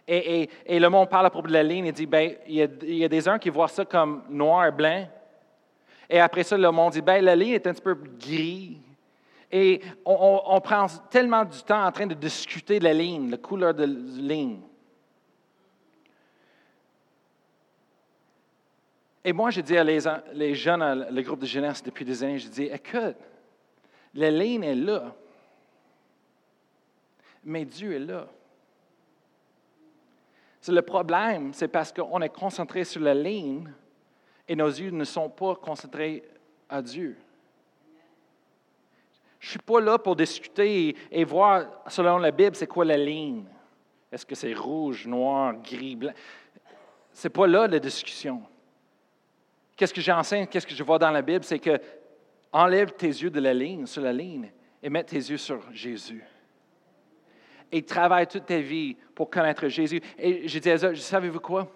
[0.08, 2.68] Et, le monde parle à propos de la ligne et dit, ben, il, y a,
[2.82, 5.08] il y a des uns qui voient ça comme noir et blanc.
[6.10, 8.82] Et après ça, le monde dit, ben, la ligne est un petit peu gris.
[9.52, 13.74] Et on, prend tellement du temps en train de discuter de la ligne, la couleur
[13.74, 14.62] de la ligne.
[19.24, 20.00] Et moi, je dis à les,
[20.34, 23.18] les jeunes, le groupe de jeunesse depuis des années, je dis, écoute,
[24.14, 25.16] la ligne est là,
[27.44, 28.28] mais Dieu est là.
[30.62, 33.72] C'est le problème, c'est parce qu'on est concentré sur la ligne
[34.48, 36.24] et nos yeux ne sont pas concentrés
[36.68, 37.18] à Dieu.
[39.40, 42.98] Je ne suis pas là pour discuter et, voir, selon la Bible, c'est quoi la
[42.98, 43.46] ligne.
[44.12, 46.14] Est-ce que c'est rouge, noir, gris, blanc?
[47.14, 48.42] Ce n'est pas là la discussion.
[49.76, 51.80] Qu'est-ce que j'enseigne, qu'est-ce que je vois dans la Bible, c'est que
[52.52, 54.52] enlève tes yeux de la ligne, sur la ligne,
[54.84, 56.24] et mets tes yeux sur Jésus
[57.72, 60.02] et travaille toute ta vie pour connaître Jésus.
[60.18, 61.68] Et je disais, savez-vous quoi?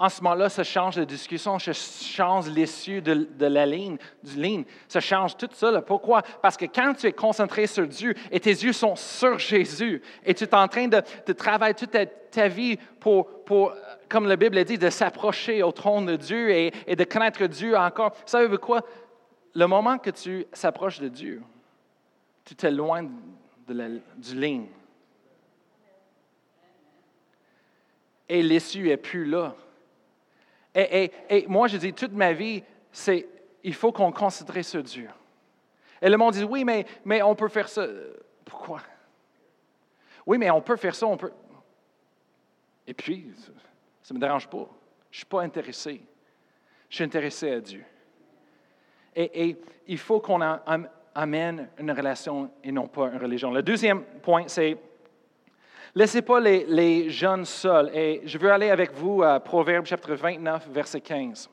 [0.00, 4.64] En ce moment-là, ça change la discussion, ça change l'issue de, la ligne, du ligne.
[4.88, 5.82] Ça change tout ça.
[5.82, 6.22] Pourquoi?
[6.42, 10.34] Parce que quand tu es concentré sur Dieu et tes yeux sont sur Jésus et
[10.34, 11.96] tu es en train de, travailler toute
[12.30, 13.74] ta, vie pour, pour,
[14.08, 18.12] comme la Bible dit, de s'approcher au trône de Dieu et, de connaître Dieu encore.
[18.24, 18.80] Savez-vous quoi?
[19.54, 21.42] Le moment que tu s'approches de Dieu,
[22.44, 23.10] tu t'éloignes
[23.68, 24.66] de la, du ligne.
[28.30, 29.54] et l'issue n'est plus là.
[30.74, 31.10] Et,
[31.48, 33.26] moi, je dis, toute ma vie, c'est
[33.62, 35.08] il faut qu'on concentre sur Dieu.
[36.00, 37.86] Et le monde dit, oui, mais, mais on peut faire ça.
[38.44, 38.80] Pourquoi?
[40.24, 41.32] Oui, mais on peut faire ça, on peut.
[42.86, 43.30] Et puis,
[44.02, 44.68] ça ne me dérange pas.
[45.10, 46.00] Je ne suis pas intéressé.
[46.88, 47.84] Je suis intéressé à Dieu.
[49.14, 49.56] Et
[49.86, 50.40] il faut qu'on
[51.14, 53.50] amène une relation et non pas une religion.
[53.50, 54.78] Le deuxième point, c'est
[55.94, 57.90] Laissez pas les, jeunes seuls.
[57.94, 61.50] Et je veux aller avec vous à Proverbe chapitre 29, verset 15.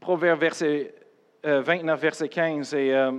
[0.00, 0.94] Proverbe verset,
[1.44, 2.74] 29, euh, verset 15.
[2.74, 3.12] Et, euh,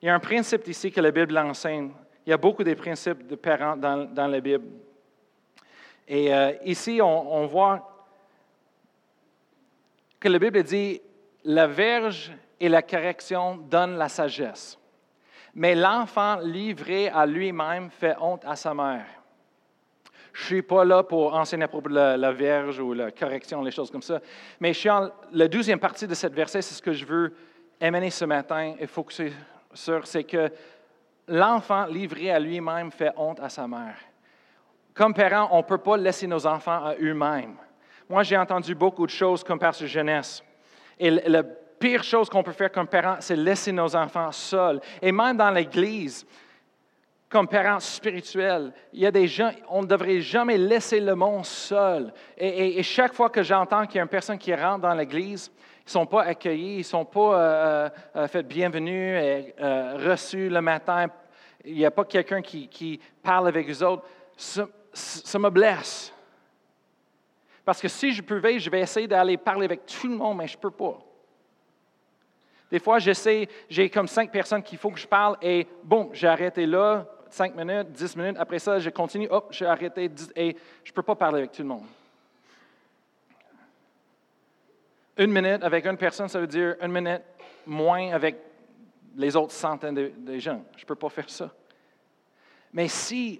[0.00, 1.90] il y a un principe ici que la Bible enseigne.
[2.24, 4.66] Il y a beaucoup de principes de parents dans, la Bible.
[6.06, 7.88] Et euh, ici, on voit
[10.20, 11.00] que la Bible dit,
[11.44, 14.78] la verge et la correction donnent la sagesse.
[15.54, 19.06] Mais l'enfant livré à lui-même fait honte à sa mère.
[20.32, 23.60] Je ne suis pas là pour enseigner à propos de la, Vierge ou la correction,
[23.62, 24.20] les choses comme ça.
[24.60, 27.34] Mais je suis en, la deuxième partie de cette verset, c'est ce que je veux
[27.80, 29.32] amener ce matin et focuser
[29.74, 30.50] sur, c'est que
[31.28, 33.96] l'enfant livré à lui-même fait honte à sa mère.
[34.94, 37.56] Comme parents, on ne peut pas laisser nos enfants à eux-mêmes.
[38.08, 40.42] Moi, j'ai entendu beaucoup de choses comme par ce jeunesse.
[41.82, 44.80] Pire chose qu'on peut faire comme parent, c'est laisser nos enfants seuls.
[45.00, 46.24] Et même dans l'Église,
[47.28, 51.44] comme parents spirituels, il y a des gens, on ne devrait jamais laisser le monde
[51.44, 52.12] seul.
[52.38, 55.86] Et, chaque fois que j'entends qu'il y a une personne qui rentre dans l'Église, ils
[55.86, 60.48] ne sont pas accueillis, ils ne sont pas euh, euh, euh, faits bienvenus et reçus
[60.48, 61.08] le matin,
[61.64, 64.04] il n'y a pas quelqu'un qui, parle avec eux autres,
[64.36, 66.14] ça, ça me blesse.
[67.64, 70.46] Parce que si je pouvais, je vais essayer d'aller parler avec tout le monde, mais
[70.46, 70.96] je ne peux pas.
[72.72, 76.26] Des fois, j'essaie, j'ai comme cinq personnes qu'il faut que je parle et bon, j'ai
[76.26, 78.38] arrêté là, cinq minutes, dix minutes.
[78.38, 81.60] Après ça, je continue, hop, j'ai arrêté et je ne peux pas parler avec tout
[81.60, 81.84] le monde.
[85.18, 87.20] Une minute avec une personne, ça veut dire une minute
[87.66, 88.36] moins avec
[89.16, 90.64] les autres centaines de, gens.
[90.74, 91.50] Je ne peux pas faire ça.
[92.72, 93.38] Mais si,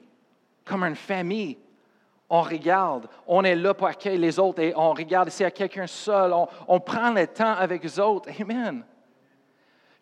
[0.63, 1.57] comme une famille,
[2.29, 5.51] on regarde, on est là pour accueillir les autres et on regarde s'il y a
[5.51, 6.35] quelqu'un seul,
[6.69, 8.29] on, prend le temps avec les autres.
[8.39, 8.85] Amen.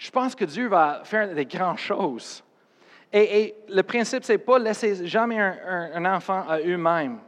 [0.00, 2.42] Je pense que Dieu va faire des grandes choses.
[3.12, 7.18] Et, le principe, c'est pas laisser jamais un, enfant à eux-mêmes.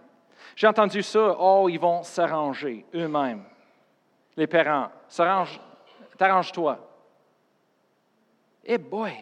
[0.57, 3.45] J'ai entendu ça, oh, ils vont s'arranger eux-mêmes.
[4.39, 4.89] Les parents,
[6.17, 6.79] t'arrange-toi.
[8.65, 9.13] Eh boy,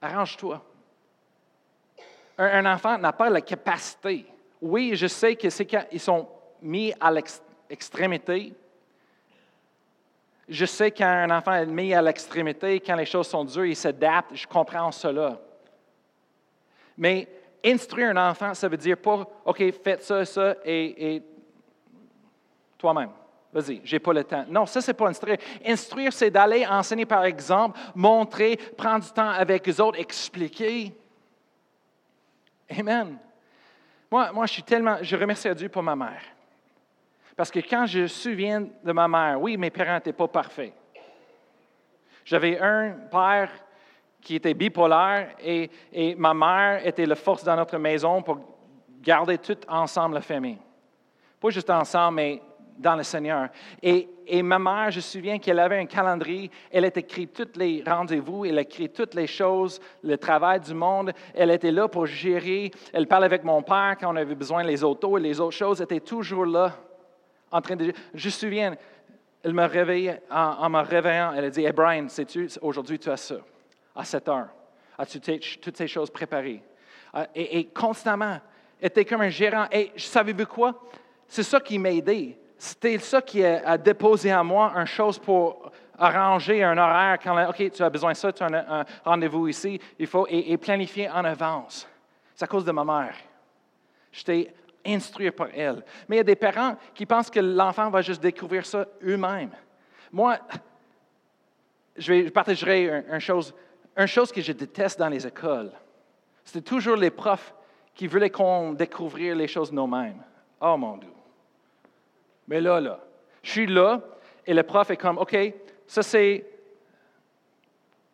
[0.00, 0.62] arrange-toi.
[2.38, 4.24] Un, enfant n'a pas la capacité.
[4.62, 6.28] Oui, je sais que c'est sont
[6.62, 8.54] mis à l'extrémité.
[10.48, 14.34] Je sais qu'un enfant est mis à l'extrémité, quand les choses sont dures, il s'adapte.
[14.34, 15.40] Je comprends cela.
[16.96, 17.28] Mais
[17.64, 21.22] instruire un enfant, ça veut dire pas, OK, faites ça, ça, et,
[22.78, 23.10] toi-même.
[23.52, 24.44] Vas-y, j'ai pas le temps.
[24.48, 25.38] Non, ça, c'est pas instruire.
[25.64, 30.94] Instruire, c'est d'aller enseigner par exemple, montrer, prendre du temps avec les autres, expliquer.
[32.68, 33.18] Amen.
[34.10, 36.22] Moi, moi, je suis tellement, je remercie Dieu pour ma mère.
[37.36, 40.72] Parce que quand je me souviens de ma mère, oui, mes parents n'étaient pas parfaits.
[42.24, 43.50] J'avais un père
[44.22, 45.70] qui était bipolaire et,
[46.16, 48.38] ma mère était la force dans notre maison pour
[49.02, 50.58] garder tout ensemble la famille.
[51.38, 52.42] Pas juste ensemble, mais
[52.78, 53.48] dans le Seigneur.
[53.82, 57.56] Et, et ma mère, je me souviens qu'elle avait un calendrier, elle a écrit tous
[57.56, 61.86] les rendez-vous, elle a écrit toutes les choses, le travail du monde, elle était là
[61.86, 65.40] pour gérer, elle parlait avec mon père quand on avait besoin des autos et les
[65.40, 66.72] autres choses, elle était toujours là,
[67.50, 67.92] en train de...
[68.14, 68.76] Je me souviens,
[69.42, 73.16] elle me réveillait, en, me réveillant, elle a dit, hey Brian, sais-tu, aujourd'hui tu as
[73.16, 73.36] ça,
[73.94, 74.48] à 7 heures,
[74.98, 75.20] as-tu
[75.58, 76.62] toutes ces choses préparées?
[77.12, 78.40] Ah, et, constamment,
[78.80, 79.66] elle était comme un gérant.
[79.72, 80.82] Et savez-vous quoi?
[81.26, 85.70] C'est ça qui m'a aidé c'était ça qui a, déposé à moi une chose pour
[85.98, 87.18] arranger un horaire.
[87.22, 90.56] Quand, OK, tu as besoin de ça, tu as un, rendez-vous ici, il faut et,
[90.56, 91.88] planifier en avance.
[92.34, 93.14] C'est à cause de ma mère.
[94.10, 94.54] J'étais
[94.86, 95.84] instruit par elle.
[96.08, 99.50] Mais il y a des parents qui pensent que l'enfant va juste découvrir ça eux-mêmes.
[100.12, 100.38] Moi,
[101.96, 103.54] je, partagerai une chose,
[103.96, 105.72] une chose que je déteste dans les écoles.
[106.44, 107.54] C'est toujours les profs
[107.94, 110.22] qui voulaient qu'on découvrir les choses nous-mêmes.
[110.60, 111.10] Oh mon Dieu.
[112.48, 113.00] Mais là, là,
[113.42, 114.00] je suis là
[114.46, 115.36] et le prof est comme, OK,
[115.86, 116.44] ça c'est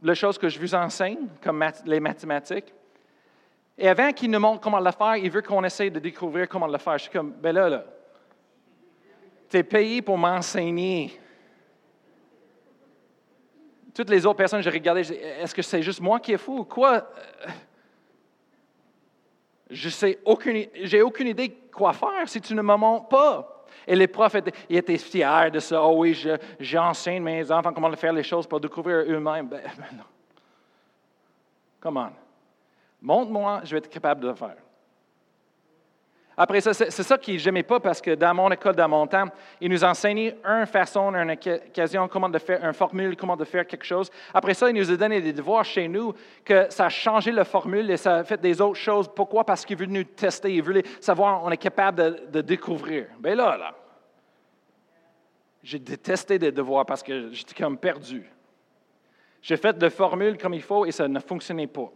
[0.02, 2.72] la chose que je vous enseigne, comme les mathématiques.
[3.78, 6.66] Et avant qu'il nous montre comment le faire, il veut qu'on essaye de découvrir comment
[6.66, 6.98] le faire.
[6.98, 7.84] Je suis comme, ben là, là,
[9.48, 11.18] tu es payé pour m'enseigner.
[13.94, 16.64] Toutes les autres personnes, j'ai regardé, est-ce que c'est juste moi qui est fou ou
[16.64, 17.10] quoi?
[19.70, 23.66] Je sais aucune, j'ai aucune idée quoi faire si tu ne me montres pas.
[23.86, 25.82] Et les profs étaient, ils étaient fiers de ça.
[25.82, 26.26] Oh oui,
[26.60, 29.48] j'enseigne mes enfants comment faire les choses pour découvrir eux-mêmes.
[29.48, 30.04] Ben, ben non.
[31.80, 32.12] Come on.
[33.02, 34.56] Montre-moi, je vais être capable de le faire.
[36.36, 39.26] Après ça, c'est ça je n'aimais pas parce que dans mon école, dans mon temps,
[39.60, 43.66] ils nous enseignaient une façon, une occasion, comment de faire, une formule, comment de faire
[43.66, 44.10] quelque chose.
[44.32, 47.44] Après ça, ils nous ont donné des devoirs chez nous que ça a changé la
[47.44, 49.08] formule et ça a fait des autres choses.
[49.14, 49.44] Pourquoi?
[49.44, 53.08] Parce qu'ils voulaient nous tester, ils voulaient savoir on est capable de, de découvrir.
[53.18, 53.74] Bien là, là,
[55.62, 58.24] j'ai détesté des devoirs parce que j'étais comme perdu.
[59.42, 61.90] J'ai fait des formules comme il faut et ça ne fonctionnait pas.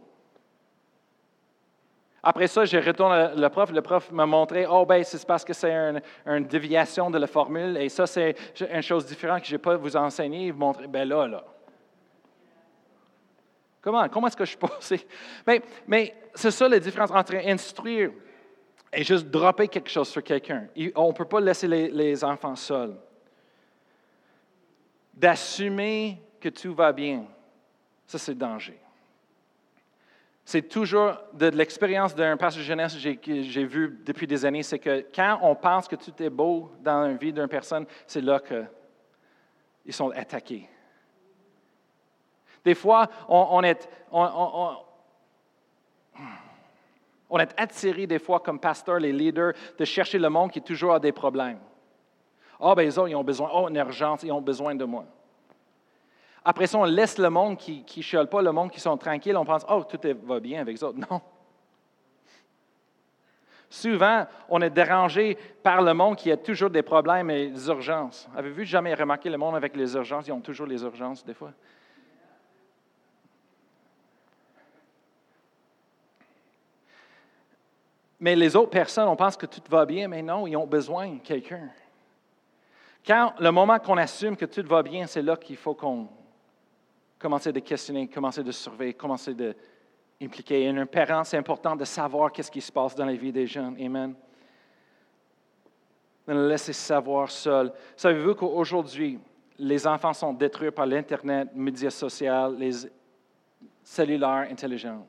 [2.29, 3.71] Après ça, j'ai retourné le prof.
[3.71, 5.71] Le prof m'a montré, oh, ben, c'est parce que c'est
[6.25, 7.77] une, déviation de la formule.
[7.77, 8.35] Et ça, c'est
[8.69, 10.51] une chose différente que je n'ai pas vous enseigner.
[10.51, 11.45] Vous montrer, ben là, là.
[13.79, 15.07] Comment, comment est-ce que je suis passé?
[15.47, 18.11] Mais, mais c'est ça la différence entre instruire
[18.91, 20.67] et juste dropper quelque chose sur quelqu'un.
[20.95, 22.97] On ne peut pas laisser les, les enfants seuls.
[25.13, 27.23] D'assumer que tout va bien,
[28.05, 28.77] ça c'est danger
[30.47, 34.79] c'est toujours de l'expérience d'un pasteur de jeunesse que j'ai vu depuis des années, c'est
[34.79, 38.39] que quand on pense que tout est beau dans la vie d'une personne, c'est là
[38.39, 40.69] qu'ils sont attaqués.
[42.63, 44.77] Des fois, on, est, on,
[47.57, 51.11] attiré des fois comme pasteur, les leaders, de chercher le monde qui toujours a des
[51.11, 51.59] problèmes.
[52.53, 55.03] Ah, oh, ben, ils ont besoin, oh, une urgence, ils ont besoin de moi.
[56.49, 59.35] Après ça, on laisse le monde qui ne chiale pas, le monde qui sont tranquilles.
[59.35, 60.91] On pense, oh, tout va bien avec ça.
[60.95, 61.19] Non.
[63.69, 68.29] Souvent, on est dérangé par le monde qui a toujours des problèmes et des urgences.
[68.33, 70.25] Avez-vous jamais remarqué le monde avec les urgences?
[70.27, 71.51] Ils ont toujours les urgences, des fois.
[78.21, 81.09] Mais les autres personnes, on pense que tout va bien, mais non, ils ont besoin
[81.09, 81.67] de quelqu'un.
[83.05, 86.07] Quand le moment qu'on assume que tout va bien, c'est là qu'il faut qu'on
[87.17, 89.35] commencer à questionner, commencer à surveiller, commencer
[90.21, 90.63] impliqués.
[90.63, 93.47] Et un parent, c'est important de savoir qu'est-ce qui se passe dans la vie des
[93.47, 93.75] jeunes.
[93.79, 94.13] Amen.
[96.27, 97.71] De les laisser savoir seuls.
[97.95, 99.19] Savez-vous qu'aujourd'hui,
[99.59, 102.71] les enfants sont détruits par l'Internet, les médias sociaux, les
[103.83, 105.05] cellulaires intelligents?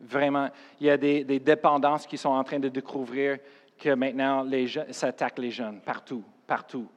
[0.00, 0.48] Vraiment,
[0.80, 3.38] il y a des, dépendances qui sont en train de découvrir
[3.78, 4.46] que maintenant,
[4.90, 6.88] ça attaque les jeunes, partout, partout.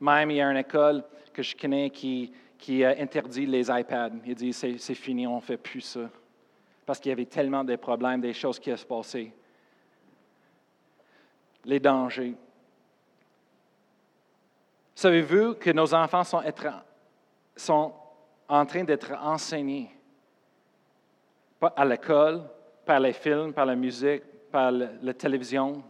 [0.00, 1.02] Même, il y a une école
[1.32, 2.32] que je connais qui,
[2.62, 4.12] qui interdit les iPads.
[4.24, 6.08] Il dit, c'est, fini, on ne fait plus ça.
[6.86, 9.32] Parce qu'il y avait tellement de problèmes, des choses qui se passaient.
[11.64, 12.36] Les dangers.
[14.94, 16.40] Savez-vous que nos enfants sont,
[17.56, 17.92] sont
[18.48, 19.90] en train d'être enseignés?
[21.74, 22.44] À l'école,
[22.86, 25.82] par les films, par la musique, par la télévision.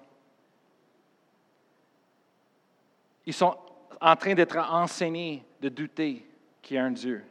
[3.27, 3.55] Ils sont
[4.01, 6.32] en train d'être enseignés de douter
[6.63, 7.23] qu'il y a un Dieu.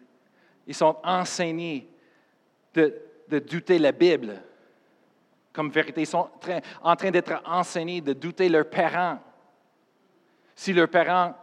[0.68, 1.90] Ils sont enseignés
[2.74, 2.94] de,
[3.28, 4.42] de douter la Bible
[5.52, 6.02] comme vérité.
[6.02, 6.30] Ils sont
[6.84, 9.20] en train d'être enseignés de douter leurs parents.
[10.56, 11.34] Si leurs parents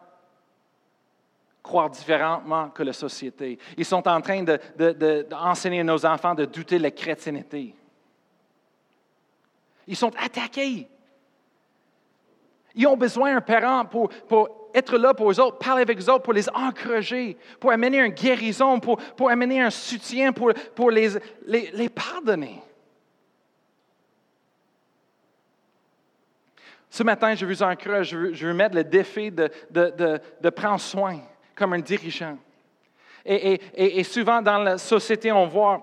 [1.68, 3.58] croire différemment que la société.
[3.76, 7.74] Ils sont en train d'enseigner de, à nos enfants de douter de la chrétienté.
[9.86, 10.88] Ils sont attaqués.
[12.74, 14.10] Ils ont besoin d'un parent pour,
[14.74, 18.12] être là pour eux autres, parler avec eux autres, pour les encourager, pour amener une
[18.12, 19.00] guérison, pour,
[19.30, 21.10] amener un soutien, pour, les,
[21.46, 22.60] les, les pardonner.
[26.90, 31.20] Ce matin, je vous encourage, je veux, je veux mettre le défi de prendre soin
[31.54, 32.38] comme un dirigeant.
[33.24, 35.82] Et, souvent dans la société, on voit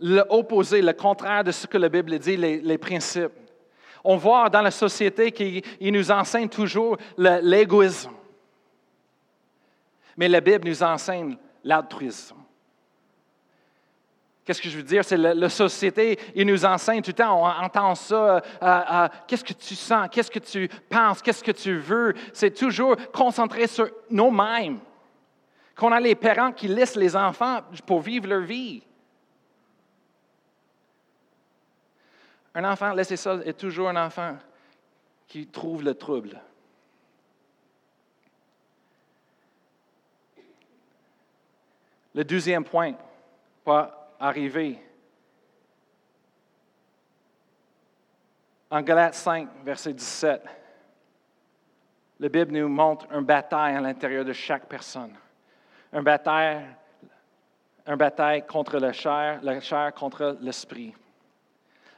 [0.00, 3.32] l'opposé, le contraire de ce que la Bible dit, les, principes.
[4.08, 8.12] On voit dans la société qu'il nous enseigne toujours l'égoïsme.
[10.16, 12.36] Mais la Bible nous enseigne l'altruisme.
[14.44, 15.04] Qu'est-ce que je veux dire?
[15.04, 19.42] C'est la, société, il nous enseigne tout le temps, on entend ça, euh, euh, qu'est-ce
[19.42, 22.14] que tu sens, qu'est-ce que tu penses, qu'est-ce que tu veux?
[22.32, 24.78] C'est toujours concentré sur nous-mêmes.
[25.74, 28.84] Qu'on a les parents qui laissent les enfants pour vivre leur vie.
[32.56, 34.34] Un enfant, laissez ça, est toujours un enfant
[35.28, 36.40] qui trouve le trouble.
[42.14, 42.94] Le deuxième point,
[43.62, 44.82] pas arrivé.
[48.70, 50.42] En Galates 5, verset 17,
[52.18, 55.12] la Bible nous montre une bataille à l'intérieur de chaque personne.
[55.92, 56.64] Un bataille,
[57.84, 60.94] un bataille contre la chair, la chair contre l'esprit.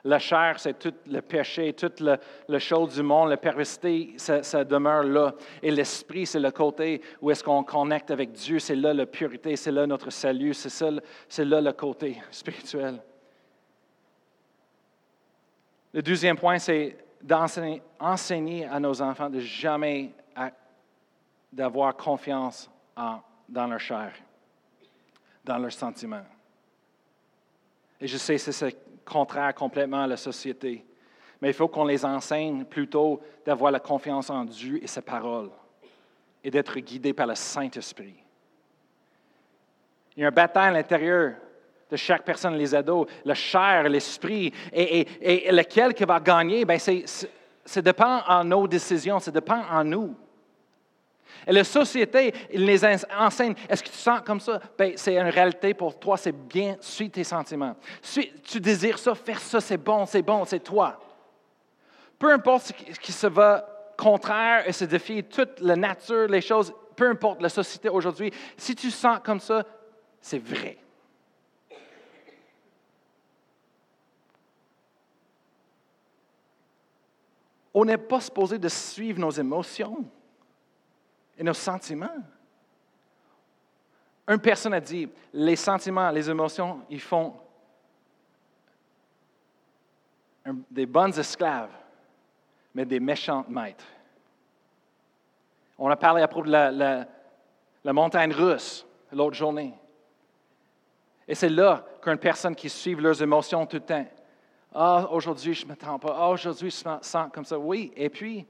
[0.08, 5.02] La chair, c'est tout le péché, toute le, chose du monde, la perversité, ça, demeure
[5.02, 5.34] là.
[5.62, 9.54] Et l'esprit, c'est le côté où est-ce qu'on connecte avec Dieu, c'est là la pureté,
[9.54, 10.70] c'est là notre salut, c'est,
[11.28, 13.02] c'est là le côté spirituel.
[15.92, 20.10] Le deuxième point, c'est d'enseigner à nos enfants de jamais
[21.52, 22.70] d'avoir confiance
[23.46, 24.14] dans leur chair,
[25.44, 26.24] dans leurs sentiments.
[28.00, 30.84] Et je sais, c'est contraire complètement à la société.
[31.40, 35.50] Mais il faut qu'on les enseigne plutôt d'avoir la confiance en Dieu et ses paroles
[36.42, 38.14] et d'être guidés par le Saint-Esprit.
[40.16, 41.34] Il y a un bataille à l'intérieur
[41.90, 45.06] de chaque personne, les ados, le chair, l'esprit, et,
[45.50, 50.14] lequel qui va gagner, bien, ça dépend en nos décisions, ça dépend en nous.
[51.46, 53.54] Et la société, il les enseigne.
[53.68, 54.60] Est-ce que tu sens comme ça?
[54.76, 57.76] Ben, c'est une réalité pour toi, c'est bien, suis tes sentiments.
[58.44, 61.00] tu désires ça, faire ça, c'est bon, c'est bon, c'est toi.
[62.18, 63.66] Peu importe ce qui se va
[63.96, 68.74] contraire et se défie toute la nature, les choses, peu importe la société aujourd'hui, si
[68.74, 69.64] tu sens comme ça,
[70.20, 70.78] c'est vrai.
[77.72, 80.04] On n'est pas supposé de suivre nos émotions
[81.38, 82.16] et nos sentiments.
[84.26, 87.34] Une personne a dit, les sentiments, les émotions, ils font
[90.70, 91.70] des bonnes esclaves,
[92.74, 93.86] mais des méchantes maîtres.
[95.78, 99.72] On a parlé à propos de la, montagne russe l'autre journée.
[101.26, 104.06] Et c'est là qu'une personne qui suit leurs émotions tout le temps.
[104.74, 106.14] Ah, aujourd'hui, je ne m'attends pas.
[106.18, 107.58] Ah, aujourd'hui, je me sens comme ça.
[107.58, 108.46] Oui, et puis,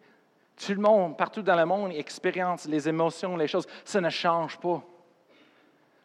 [0.58, 3.66] tout le monde, partout dans le monde, expérience les émotions, les choses.
[3.84, 4.82] Ça ne change pas.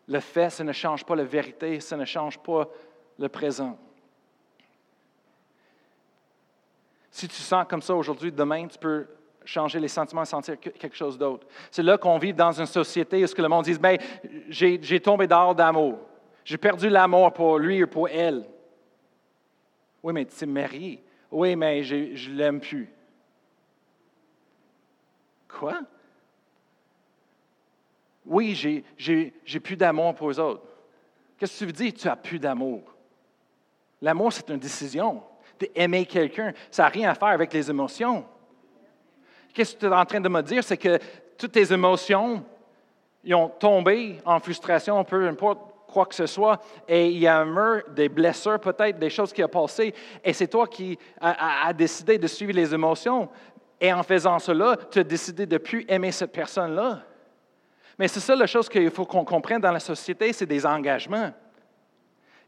[0.08, 2.68] Le fait, ça ne change pas la vérité, ça ne change pas
[3.18, 3.78] le présent.
[7.10, 9.08] Si tu sens comme ça aujourd'hui, demain, tu peux
[9.46, 11.46] changer les sentiments et sentir quelque chose d'autre.
[11.70, 13.98] C'est là qu'on vit dans une société où ce que le monde dit, ben,
[14.50, 16.00] j'ai tombé dehors d'amour.
[16.46, 18.46] J'ai perdu l'amour pour lui ou pour elle.
[20.02, 21.04] Oui, mais tu es marié.
[21.32, 21.96] Oui, mais je
[22.30, 22.90] ne l'aime plus.
[25.60, 25.82] Quoi?
[28.26, 28.56] Oui,
[28.98, 30.64] j'ai plus d'amour pour les autres.
[31.38, 31.94] Qu'est-ce que tu veux dire?
[31.94, 32.82] Tu as plus d'amour?
[34.02, 35.22] L'amour, c'est une décision.
[35.60, 38.26] D'aimer quelqu'un, ça n'a rien à faire avec les émotions.
[39.54, 40.64] Qu'est-ce que tu es en train de me dire?
[40.64, 40.98] C'est que
[41.38, 42.44] toutes tes émotions,
[43.24, 47.40] ils ont tombé en frustration, peu importe quoi que ce soit, et il y a
[47.40, 49.94] un mur, des blessures peut-être, des choses qui ont passé,
[50.24, 53.30] et c'est toi qui as décidé de suivre les émotions.
[53.84, 57.02] Et en faisant cela, tu as décidé de plus aimer cette personne-là.
[58.00, 61.34] Mais c'est ça la chose qu'il faut qu'on comprenne dans la société, c'est des engagements.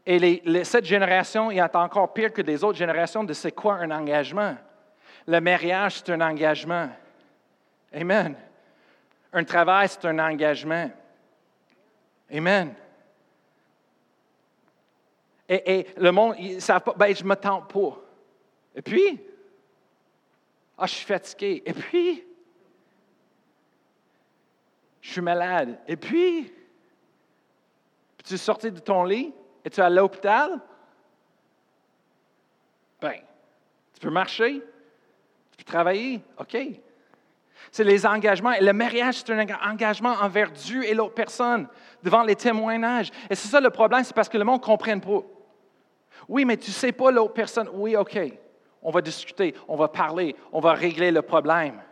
[0.06, 4.56] Et cette génération est encore pire que les autres générations de c'est quoi un engagement.
[5.26, 6.88] Le mariage, c'est un engagement.
[7.92, 8.34] Amen.
[9.30, 10.90] Un travail, c'est un engagement.
[12.32, 12.72] Amen.
[15.50, 18.00] Et, le monde, ils ne savent pas, ben, je ne me tente pas.
[18.74, 19.20] Et puis,
[20.78, 21.62] ah, je suis fatigué.
[21.64, 22.24] Et puis,
[25.00, 25.78] je suis malade.
[25.88, 26.52] Et puis,
[28.24, 29.32] tu es sorti de ton lit?
[29.64, 30.60] Et tu es à l'hôpital?
[33.00, 33.20] Ben,
[33.94, 34.62] tu peux marcher,
[35.50, 36.56] tu peux travailler, OK.
[37.72, 38.52] C'est les engagements.
[38.52, 41.68] Et le mariage, c'est un engagement envers Dieu et l'autre personne,
[42.02, 43.10] devant les témoignages.
[43.30, 45.22] Et c'est ça le problème, c'est parce que le monde ne comprenne pas.
[46.28, 47.68] Oui, mais tu ne sais pas l'autre personne.
[47.72, 48.18] Oui, OK.
[48.88, 51.82] On va discuter, on va parler, on va régler le problème.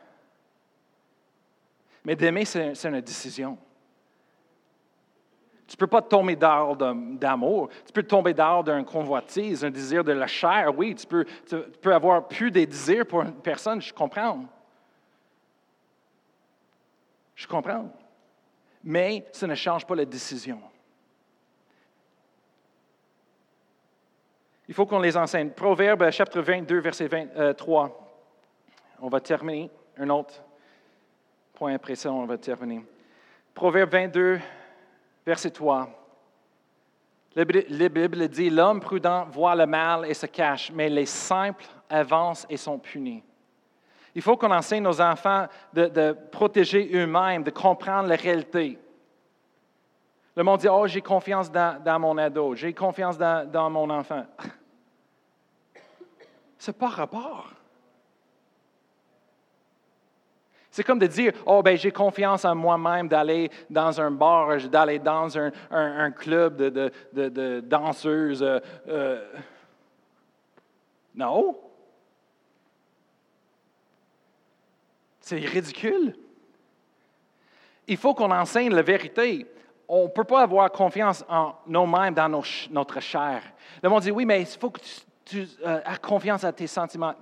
[2.04, 3.58] Mais d'aimer, c'est une décision.
[5.66, 7.68] Tu ne peux pas tomber dehors d'amour.
[7.84, 10.72] Tu peux tomber dehors d'un convoitise, un désir de la chair.
[10.78, 14.44] Oui, tu peux, tu peux avoir plus des désirs pour une personne, je comprends.
[17.34, 17.90] Je comprends.
[18.84, 20.60] Mais ça ne change pas la décision.
[24.68, 25.50] Il faut qu'on les enseigne.
[25.50, 27.84] Proverbe chapitre 22, verset 23.
[27.84, 27.88] Euh,
[29.00, 29.70] on va terminer.
[29.98, 30.42] Un autre
[31.52, 32.84] point après ça, on va terminer.
[33.52, 34.40] Proverbe 22,
[35.26, 35.88] verset 3.
[37.36, 42.46] La Bible dit, l'homme prudent voit le mal et se cache, mais les simples avancent
[42.48, 43.22] et sont punis.
[44.14, 48.78] Il faut qu'on enseigne nos enfants de, protéger eux-mêmes, de comprendre la réalité.
[50.36, 54.26] Le monde dit, oh, j'ai confiance dans, mon ado, j'ai confiance dans, mon enfant.
[56.58, 57.50] Ce n'est pas rapport.
[60.70, 64.98] C'est comme de dire, oh ben j'ai confiance en moi-même d'aller dans un bar, d'aller
[64.98, 68.42] dans un, club de, danseuses.
[68.42, 68.58] Euh,
[68.88, 69.24] euh.
[71.14, 71.56] non.
[75.20, 76.16] C'est ridicule.
[77.86, 79.46] Il faut qu'on enseigne la vérité.
[79.88, 83.42] On ne peut pas avoir confiance en nous-mêmes dans notre chair.
[83.82, 84.80] Le monde dit, oui, mais il faut que
[85.24, 87.14] tu, euh, aies confiance à tes sentiments.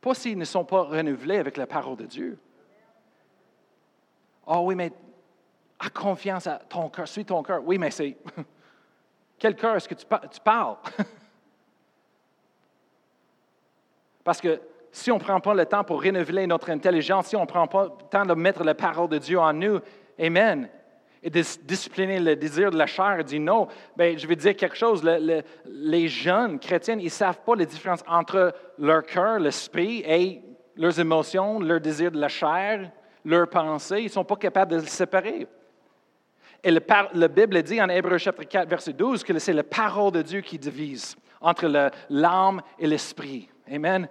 [0.00, 2.38] Pas s'ils ne sont pas renouvelés avec la parole de Dieu.
[4.46, 4.92] Oh oui, mais
[5.78, 7.62] à confiance à ton cœur, suis ton cœur.
[7.64, 8.16] Oui, mais c'est.
[9.38, 10.06] Quel cœur est-ce que tu,
[10.42, 10.76] parles?
[14.24, 14.60] Parce que
[14.90, 17.66] si on ne prend pas le temps pour renouveler notre intelligence, si on ne prend
[17.66, 19.80] pas le temps de mettre la parole de Dieu en nous,
[20.18, 20.70] Amen,
[21.26, 23.66] et de discipliner le désir de la chair, dit non,
[23.96, 25.02] bien, je vais dire quelque chose.
[25.02, 30.40] les jeunes chrétiens, ils ne savent pas la différence entre leur cœur, l'esprit et
[30.76, 32.92] leurs émotions, leur désir de la chair,
[33.24, 35.48] leurs pensées, ils ne sont pas capables de le séparer.
[36.62, 40.22] Et la Bible dit en Hébreu chapitre 4, verset 12, que c'est la parole de
[40.22, 43.48] Dieu qui divise entre l'âme et l'esprit.
[43.68, 44.08] Amen.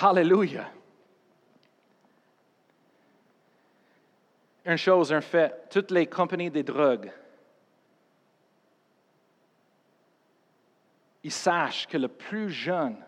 [0.00, 0.70] Hallelujah.
[4.68, 7.10] Une chose, un fait, toutes les compagnies des drogues,
[11.24, 13.02] ils sachent que le plus jeune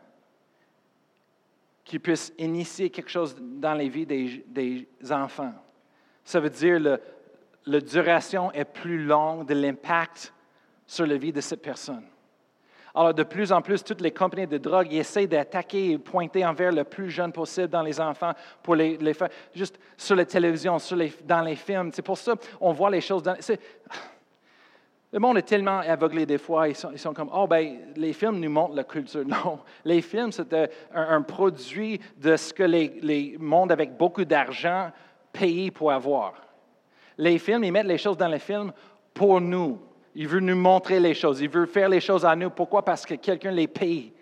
[1.85, 5.53] qui puisse initier quelque chose dans les vies des, enfants.
[6.25, 7.01] Ça veut dire que
[7.67, 10.33] la duration est plus longue de l'impact
[10.87, 12.07] sur la vie de cette personne.
[12.95, 16.73] Alors, de plus en plus, toutes les compagnies de drogue essaient d'attaquer et pointer envers
[16.73, 18.33] le plus jeune possible dans les enfants
[18.63, 21.91] pour les, faire, juste sur la télévision, les, dans les films.
[21.93, 23.37] C'est pour ça qu'on voit les choses dans.
[25.13, 28.51] Le monde est tellement aveuglé des fois, ils sont, comme, oh, ben, les films nous
[28.51, 29.25] montrent la culture.
[29.27, 30.55] Non, les films, c'est
[30.95, 34.91] un, produit de ce que les, les mondes avec beaucoup d'argent
[35.33, 36.35] payent pour avoir.
[37.19, 38.73] Les films, ils mettent les choses dans les films
[39.13, 39.81] pour nous.
[40.15, 41.41] Ils veulent nous montrer les choses.
[41.41, 42.51] Ils veulent faire les choses à nous.
[42.51, 42.85] Pourquoi?
[42.85, 44.13] Parce que quelqu'un les paye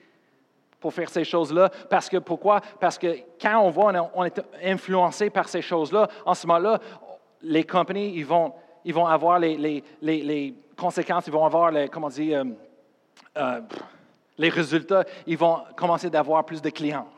[0.80, 1.70] pour faire ces choses-là.
[1.90, 2.60] Parce que, pourquoi?
[2.78, 6.78] Parce que quand on voit, on est influencé par ces choses-là, en ce moment-là,
[7.42, 8.52] les compagnies, ils vont,
[8.84, 12.44] ils vont avoir les, les conséquences, ils vont avoir, les, comment dire, euh,
[13.36, 13.60] euh,
[14.38, 17.08] les résultats, ils vont commencer d'avoir plus de clients.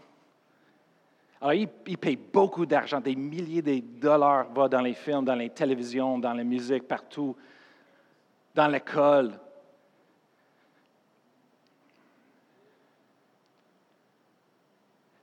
[1.40, 5.34] Alors, ils, ils payent beaucoup d'argent, des milliers de dollars vont dans les films, dans
[5.34, 7.36] les télévisions, dans la musique, partout,
[8.54, 9.38] dans l'école.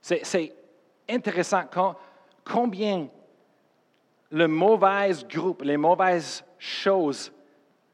[0.00, 0.54] C'est
[1.08, 1.64] intéressant
[2.44, 3.08] combien
[4.30, 7.32] le mauvais groupe, les mauvaises choses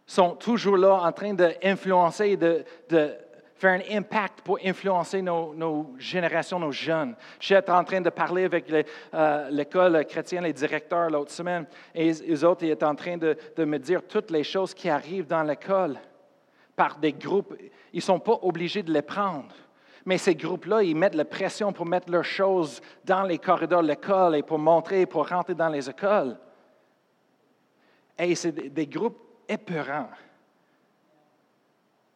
[0.07, 3.17] sont toujours là en train d'influencer, de, de
[3.57, 7.15] faire un impact pour influencer nos, générations, nos jeunes.
[7.39, 8.73] J'étais en train de parler avec
[9.15, 13.79] euh, l'école chrétienne, les directeurs l'autre semaine, et les autres étaient en train de, me
[13.79, 15.99] dire toutes les choses qui arrivent dans l'école
[16.75, 17.55] par des groupes.
[17.93, 19.55] Ils ne sont pas obligés de les prendre.
[20.05, 23.89] Mais ces groupes-là, ils mettent la pression pour mettre leurs choses dans les corridors de
[23.89, 26.37] l'école et pour montrer, pour rentrer dans les écoles.
[28.19, 30.11] Et c'est des groupes épeurants.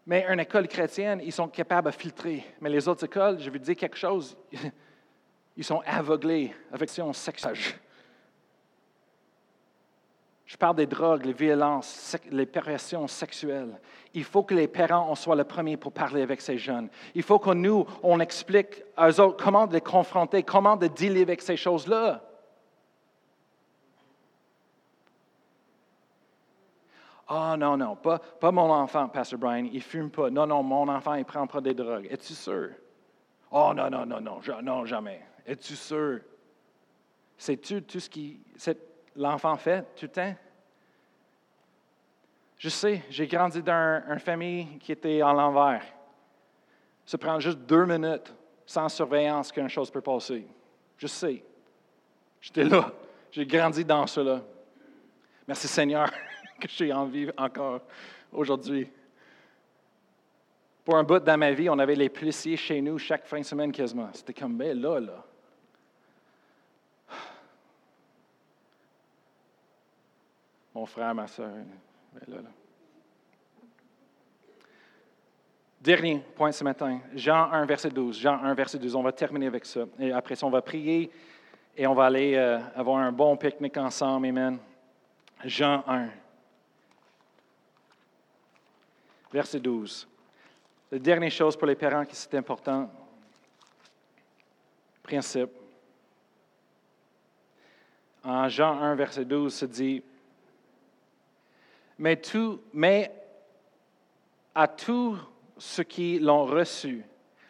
[0.09, 2.43] Mais une école chrétienne, ils sont capables de filtrer.
[2.63, 4.39] Mais les autres écoles, je vais dire quelque chose,
[5.57, 7.59] ils sont aveuglés avec son sexuelle.
[10.47, 13.79] Je parle des drogues, les violences, les perversions sexuelles.
[14.15, 16.89] Il faut que les parents soient les premiers pour parler avec ces jeunes.
[17.15, 21.21] Il faut que nous, on explique à eux autres comment les confronter, comment de dealer
[21.21, 22.28] avec ces choses-là.
[27.31, 30.31] Ah oh, non, non, pas, pas mon enfant, Pastor Brian, il fume pas.
[30.31, 32.07] Non, non, mon enfant, il prend pas des drogues.
[32.11, 32.71] Es-tu sûr?
[33.51, 35.21] Oh non, non, non, non, non, jamais.
[35.47, 36.21] Es-tu sûr?
[37.37, 38.41] Sais-tu tout ce qui
[39.15, 40.35] l'enfant fait tout le temps?
[42.57, 45.85] Je sais, j'ai grandi dans une famille qui était en l'envers.
[47.05, 50.47] Ça prend juste deux minutes sans surveillance qu'une chose peut passer.
[50.97, 51.45] Je sais.
[52.41, 52.91] J'étais là.
[53.31, 54.41] J'ai grandi dans cela.
[55.47, 56.11] Merci Seigneur
[56.59, 57.81] que suis en vie encore
[58.33, 58.89] aujourd'hui.
[60.85, 63.45] Pour un bout dans ma vie, on avait les policiers chez nous chaque fin de
[63.45, 64.09] semaine quasiment.
[64.13, 65.25] C'était comme, ben là, là.
[70.79, 71.51] mon frère, ma soeur.
[72.15, 72.45] Ben
[75.81, 78.19] Dernier point ce matin, Jean 1, verset 12.
[78.19, 78.95] Jean 1, verset 12.
[78.95, 79.81] On va terminer avec ça.
[79.99, 81.11] Et après ça, on va prier
[81.77, 84.29] et on va aller euh, avoir un bon pique-nique ensemble.
[84.29, 84.59] Amen.
[85.45, 86.09] Jean 1,
[89.33, 90.09] verset 12.
[90.91, 92.91] La dernière chose pour les parents qui c'est important,
[95.03, 95.51] principe.
[98.25, 100.03] En Jean 1, verset 12, se dit
[101.99, 103.13] mais, tout, mais
[104.55, 105.19] à tous
[105.57, 107.05] ceux qui l'ont reçu,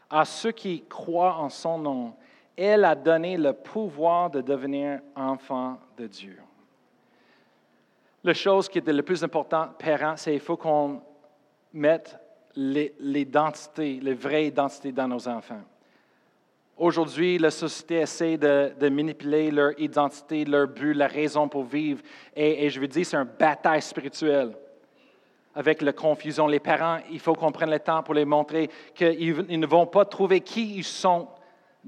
[0.09, 2.15] à ceux qui croient en son nom,
[2.57, 6.39] elle a donné le pouvoir de devenir enfant de Dieu.
[8.25, 11.03] La chose qui était le plus importante, parents, c'est qu'il faut qu'on
[11.73, 12.17] mette
[12.55, 15.63] l'identité, les vraies identités dans nos enfants.
[16.77, 22.01] Aujourd'hui, la société essaie de, manipuler leur identité, leur but, la raison pour vivre.
[22.37, 24.53] Et, je veux dire, c'est une bataille spirituelle
[25.55, 26.47] avec la confusion.
[26.47, 30.05] Les parents, il faut qu'on prenne le temps pour les montrer qu'ils ne vont pas
[30.05, 31.27] trouver qui ils sont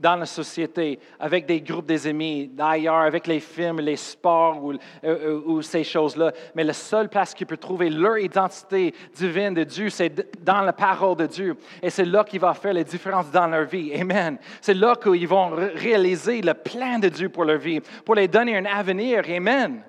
[0.01, 4.73] dans la société, avec des groupes des amis, d'ailleurs, avec les films, les sports ou,
[5.05, 6.33] euh, ou ces choses-là.
[6.55, 10.73] Mais la seule place qu'ils peuvent trouver leur identité divine de Dieu, c'est dans la
[10.73, 11.55] parole de Dieu.
[11.83, 13.93] Et c'est là qu'il va faire la différence dans leur vie.
[13.95, 14.39] Amen.
[14.63, 18.57] C'est là qu'ils vont réaliser le plan de Dieu pour leur vie, pour les donner
[18.57, 19.23] un avenir.
[19.29, 19.83] Amen.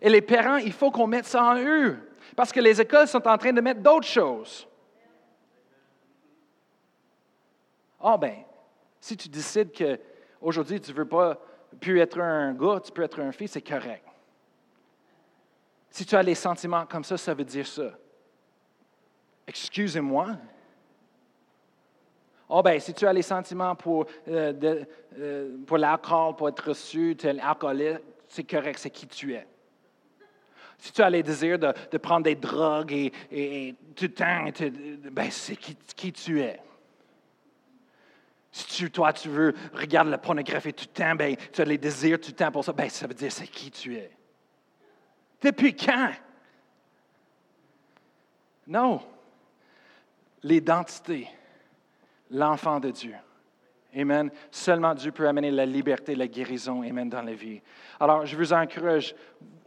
[0.00, 1.96] Et les parents, il faut qu'on mette ça en eux.
[2.36, 4.68] Parce que les écoles sont en train de mettre d'autres choses.
[8.00, 8.45] Oh ben,
[9.06, 11.38] si tu décides qu'aujourd'hui, tu ne veux pas
[11.80, 14.04] plus être un gars, tu peux être un fils, c'est correct.
[15.90, 17.92] Si tu as les sentiments comme ça, ça veut dire ça.
[19.46, 20.36] Excusez-moi.
[22.48, 24.84] Oh ben, si tu as les sentiments pour, euh,
[25.16, 29.46] euh, pour l'alcool, pour être reçu, tu es alcoolique, c'est correct, c'est qui tu es.
[30.78, 32.92] Si tu as les désirs de, prendre des drogues
[33.30, 34.46] et, tout le temps,
[35.12, 36.60] ben, c'est qui, qui tu es.
[38.56, 42.18] Si toi, tu veux regarder la pornographie tout le temps, ben, tu as les désirs
[42.18, 44.10] tout le temps pour ça, ben, ça veut dire c'est qui tu es.
[45.42, 46.10] Depuis quand?
[48.66, 49.02] Non.
[50.42, 51.28] L'identité,
[52.30, 53.14] l'enfant de Dieu.
[53.94, 54.30] Amen.
[54.50, 57.60] Seulement Dieu peut amener la liberté, la guérison, Amen, dans la vie.
[58.00, 59.14] Alors, je vous encourage,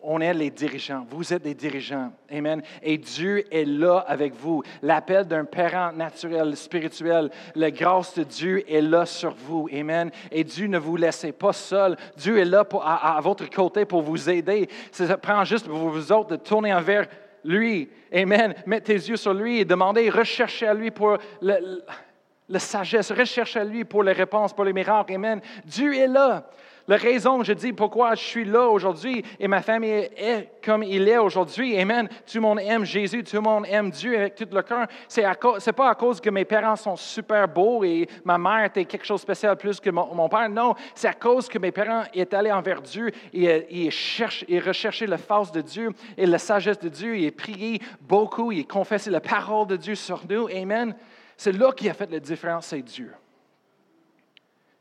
[0.02, 1.06] on est les dirigeants.
[1.10, 2.12] Vous êtes des dirigeants.
[2.32, 2.62] Amen.
[2.82, 4.64] Et Dieu est là avec vous.
[4.82, 9.68] L'appel d'un parent naturel, spirituel, la grâce de Dieu est là sur vous.
[9.74, 10.12] Amen.
[10.32, 11.98] Et Dieu ne vous laisse pas seul.
[12.18, 14.70] Dieu est là à, votre côté pour vous aider.
[14.92, 17.08] Ça prend juste pour vous autres de tourner envers
[17.44, 17.90] lui.
[18.14, 18.54] Amen.
[18.66, 23.64] Mets tes yeux sur lui et demandez, recherchez à lui pour la sagesse, recherchez à
[23.64, 25.14] lui pour les réponses, pour les miracles.
[25.14, 25.42] Amen.
[25.66, 26.50] Dieu est là.
[26.90, 31.08] La raison, je dis, pourquoi je suis là aujourd'hui et ma famille est comme il
[31.08, 32.10] est aujourd'hui, Amen.
[32.26, 34.88] Tout le monde aime Jésus, tout le monde aime Dieu avec tout le cœur.
[35.08, 38.86] Ce n'est pas à cause que mes parents sont super beaux et ma mère était
[38.86, 40.50] quelque chose de spécial plus que mon, père.
[40.50, 44.60] Non, c'est à cause que mes parents est allés envers Dieu et, et, cherche, et
[44.60, 49.12] recherché la force de Dieu et la sagesse de Dieu et prié beaucoup et confessé
[49.12, 50.48] la parole de Dieu sur nous.
[50.48, 50.96] Amen.
[51.38, 53.14] C'est là qui a fait la différence, c'est Dieu.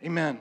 [0.02, 0.38] Amen.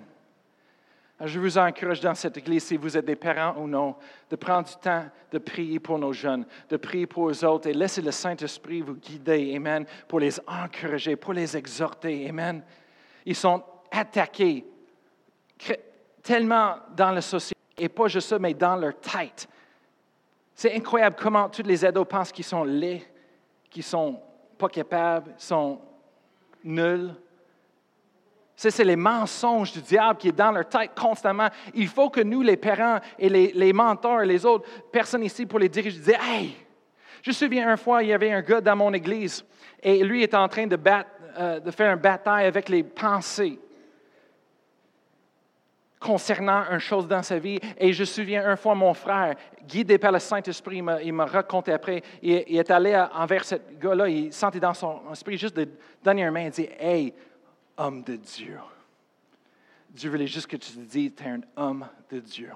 [1.26, 3.96] Je vous encourage dans cette église, si vous êtes des parents ou non,
[4.30, 7.74] de prendre du temps de prier pour nos jeunes, de prier pour eux autres et
[7.74, 12.64] laisser le Saint-Esprit vous guider, Amen, pour les encourager, pour les exhorter, Amen.
[13.26, 14.64] Ils sont attaqués
[16.22, 19.48] tellement dans la société, et pas juste ça, mais dans leur tête.
[20.54, 23.06] C'est incroyable comment tous les ados pensent qu'ils sont laids,
[23.72, 24.22] qu'ils sont
[24.58, 25.80] pas capables, sont
[26.64, 27.14] nuls,
[28.58, 31.48] c'est les mensonges du diable qui est dans leur tête constamment.
[31.76, 35.60] Il faut que nous, les parents et les, mentors et les autres personnes ici pour
[35.60, 36.56] les diriger, disent Hey,
[37.22, 39.46] je me souviens une fois, il y avait un gars dans mon église
[39.82, 40.78] et lui était en train de,
[41.38, 43.60] euh, de faire une bataille avec les pensées
[46.00, 47.60] concernant une chose dans sa vie.
[47.78, 49.36] Et je me souviens une fois, mon frère,
[49.68, 54.34] guidé par le Saint-Esprit, il m'a raconté après, il, est allé envers ce gars-là, il
[54.34, 55.68] sentait dans son esprit juste de
[56.04, 57.14] donner une main et dire Hey,
[57.78, 58.60] homme de Dieu.
[59.90, 62.52] Dieu voulait juste que tu te dises, tu es un homme de Dieu.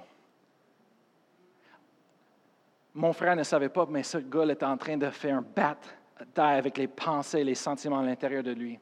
[2.94, 6.58] Mon frère ne savait pas, mais ce gars était en train de faire un bataille
[6.58, 8.78] avec les pensées et les sentiments à l'intérieur de lui.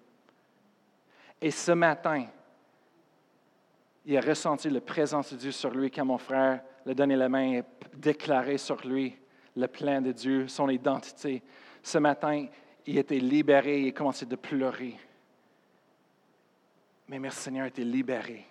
[1.39, 2.25] Et ce matin,
[4.05, 7.15] il a ressenti la présence de Dieu sur lui quand mon frère lui a donné
[7.15, 7.63] la main et
[7.95, 9.15] déclaré sur lui
[9.55, 11.43] le plan de Dieu, son identité.
[11.83, 12.47] Ce matin,
[12.85, 14.97] il était libéré et il a commencé de pleurer.
[17.09, 18.45] Mais merci Seigneur, été libéré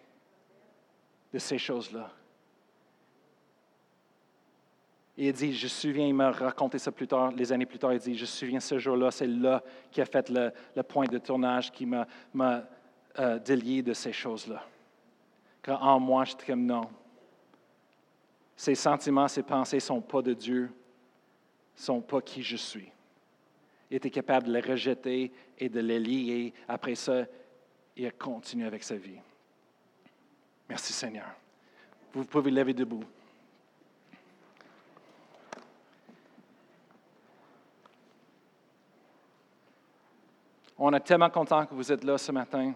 [1.33, 2.11] de ces choses-là.
[5.17, 7.79] Et il dit, je me souviens, il m'a raconté ça plus tard, les années plus
[7.79, 11.07] tard, il dit, je me souviens ce jour-là, c'est là qui a fait le, point
[11.07, 12.07] de tournage qui m'a
[13.21, 14.65] euh, délié de ces choses-là.
[15.63, 16.89] Quand en moi, j'étais comme non.
[18.57, 22.91] Ces sentiments, ces pensées ne sont pas de Dieu, ne sont pas qui je suis.
[23.89, 26.53] Il était capable de les rejeter et de les lier.
[26.67, 27.25] Après ça,
[27.99, 29.19] et à continuer avec sa vie.
[30.69, 31.31] Merci Seigneur.
[32.13, 33.05] Vous pouvez lever debout.
[40.79, 42.73] On est tellement content que vous êtes là ce matin.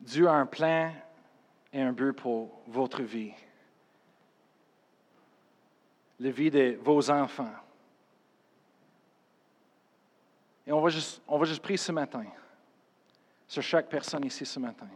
[0.00, 0.92] Dieu a un plan
[1.72, 3.32] et un but pour votre vie.
[6.18, 7.54] La vie de vos enfants.
[10.66, 12.24] Et on va juste, on prier ce matin
[13.46, 14.86] sur chaque personne ici ce matin.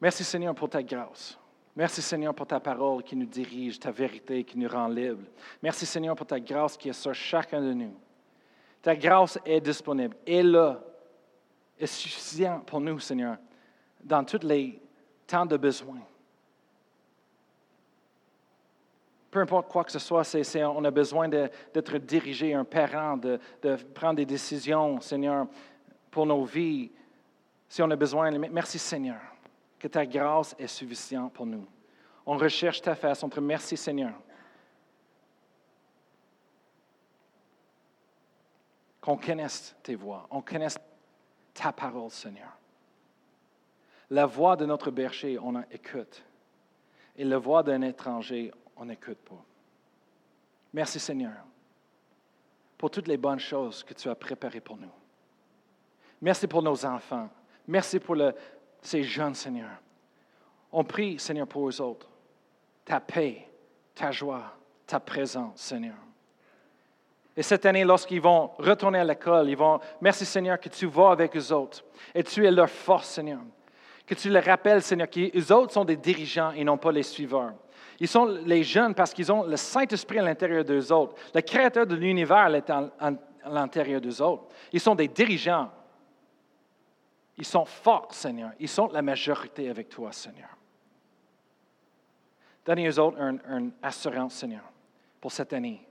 [0.00, 1.38] Merci Seigneur pour ta grâce.
[1.76, 5.26] Merci Seigneur pour ta parole qui nous dirige, ta vérité qui nous rend libres.
[5.62, 7.94] Merci Seigneur pour ta grâce qui est sur chacun de nous.
[8.80, 10.80] Ta grâce est disponible, est là,
[11.78, 13.38] est suffisante pour nous Seigneur,
[14.02, 14.80] dans tous les
[15.26, 16.00] temps de besoin.
[19.34, 20.22] Peu importe quoi que ce soit,
[20.56, 23.40] on a besoin d'être dirigé, un parent, de,
[23.92, 25.48] prendre des décisions, Seigneur,
[26.08, 26.92] pour nos vies.
[27.68, 29.20] Si on a besoin, merci Seigneur,
[29.76, 31.66] que ta grâce est suffisante pour nous.
[32.24, 33.24] On recherche ta face.
[33.24, 34.12] On te remercie, Seigneur.
[39.00, 40.78] Qu'on connaisse tes voix, on connaisse
[41.52, 42.56] ta parole, Seigneur.
[44.10, 46.22] La voix de notre berger, on en écoute.
[47.16, 49.42] Et la voix d'un étranger, on n'écoute pas.
[50.72, 51.34] Merci Seigneur
[52.76, 54.90] pour toutes les bonnes choses que tu as préparées pour nous.
[56.20, 57.28] Merci pour nos enfants.
[57.66, 58.16] Merci pour
[58.82, 59.70] ces jeunes, Seigneur.
[60.72, 62.08] On prie, Seigneur, pour eux autres.
[62.84, 63.48] Ta paix,
[63.94, 64.56] ta joie,
[64.86, 65.94] ta présence, Seigneur.
[67.36, 71.10] Et cette année, lorsqu'ils vont retourner à l'école, ils vont, merci Seigneur, que tu vas
[71.10, 71.82] avec eux autres.
[72.14, 73.40] Et tu es leur force, Seigneur.
[74.06, 77.54] Que tu leur rappelles, Seigneur, qu'eux autres sont des dirigeants et non pas les suiveurs.
[78.00, 81.14] Ils sont les jeunes parce qu'ils ont le Saint-Esprit à l'intérieur d'eux autres.
[81.34, 82.90] Le Créateur de l'univers est à
[83.46, 84.46] l'intérieur d'eux autres.
[84.72, 85.70] Ils sont des dirigeants.
[87.36, 88.52] Ils sont forts, Seigneur.
[88.58, 90.50] Ils sont la majorité avec toi, Seigneur.
[92.64, 94.64] Donnez aux autres une, assurance, Seigneur,
[95.20, 95.86] pour cette année,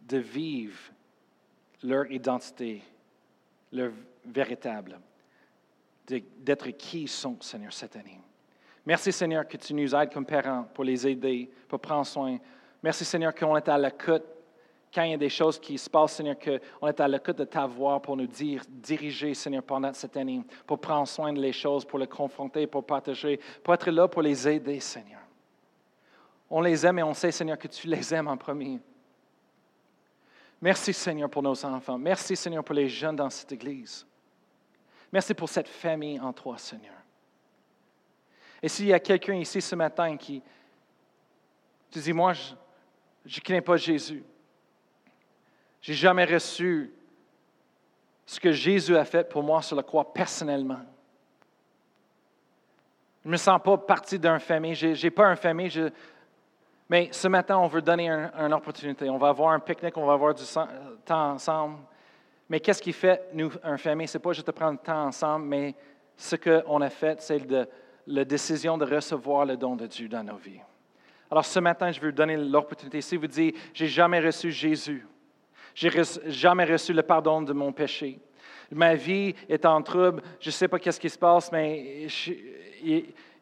[0.00, 0.78] de vivre
[1.82, 2.82] leur identité,
[3.72, 3.92] leur
[4.24, 4.98] véritable,
[6.06, 8.20] d'être qui ils sont, Seigneur, cette année.
[8.86, 12.38] Merci Seigneur que tu nous aides comme parents pour les aider, pour prendre soin.
[12.82, 14.24] Merci Seigneur qu'on est à l'écoute
[14.92, 17.44] quand il y a des choses qui se passent, Seigneur, qu'on est à l'écoute de
[17.44, 21.52] ta voix pour nous dire, diriger, Seigneur, pendant cette année, pour prendre soin de les
[21.52, 25.20] choses, pour les confronter, pour partager, pour être là pour les aider, Seigneur.
[26.48, 28.80] On les aime et on sait, Seigneur, que tu les aimes en premier.
[30.60, 31.96] Merci, Seigneur, pour nos enfants.
[31.96, 34.04] Merci, Seigneur, pour les jeunes dans cette Église.
[35.12, 36.99] Merci pour cette famille en toi, Seigneur.
[38.62, 40.42] Et s'il y a quelqu'un ici ce matin qui
[41.90, 42.54] tu dis, moi, je
[43.24, 44.22] ne connais pas Jésus.
[45.80, 46.92] J'ai jamais reçu
[48.26, 50.80] ce que Jésus a fait pour moi sur la croix personnellement.
[53.22, 54.74] Je ne me sens pas partie d'une famille.
[54.74, 55.90] Je n'ai pas une famille.
[56.88, 59.08] Mais ce matin, on veut donner une opportunité.
[59.10, 60.44] On va avoir un pique-nique, on va avoir du
[61.04, 61.78] temps ensemble.
[62.48, 64.08] Mais qu'est-ce qui fait, nous, une famille?
[64.08, 65.74] Ce n'est pas juste de prendre le temps ensemble, mais
[66.16, 67.38] ce qu'on a fait, c'est
[68.10, 70.60] la décision de recevoir le don de Dieu dans nos vies.
[71.30, 73.00] Alors ce matin, je veux vous donner l'opportunité.
[73.00, 75.06] Si vous dites, j'ai jamais reçu Jésus,
[75.74, 75.90] j'ai
[76.26, 78.18] jamais reçu le pardon de mon péché.
[78.72, 80.22] Ma vie est en trouble.
[80.40, 82.32] Je ne sais pas qu'est-ce qui se passe, mais je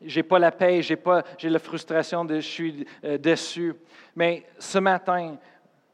[0.03, 3.75] n'ai pas la paix, j'ai pas, j'ai la frustration, de, je suis euh, déçu.
[4.15, 5.37] Mais ce matin,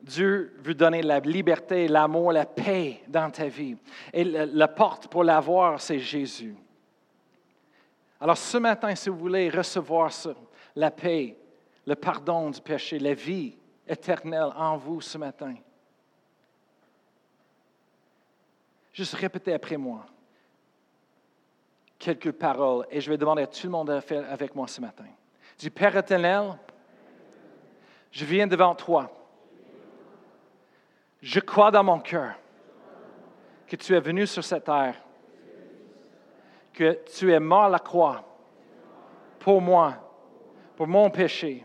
[0.01, 3.77] Dieu veut donner la liberté, l'amour, la paix dans ta vie.
[4.13, 6.55] Et la porte pour l'avoir, c'est Jésus.
[8.25, 10.11] Alors ce matin, si vous voulez recevoir
[10.75, 11.37] la paix,
[11.87, 13.55] le pardon du péché, la vie
[13.87, 15.55] éternelle en vous ce matin,
[18.95, 20.07] Juste répétez après moi
[21.99, 24.81] quelques paroles et je vais demander à tout le monde de faire avec moi ce
[24.81, 25.05] matin.
[25.59, 26.57] Du Père éternel,
[28.11, 29.11] je viens devant toi.
[31.21, 32.37] Je crois dans mon cœur
[33.67, 35.04] que tu es venu sur cette terre,
[36.75, 38.25] que tu es mort à la croix
[39.39, 39.95] pour moi,
[40.77, 41.65] pour mon péché.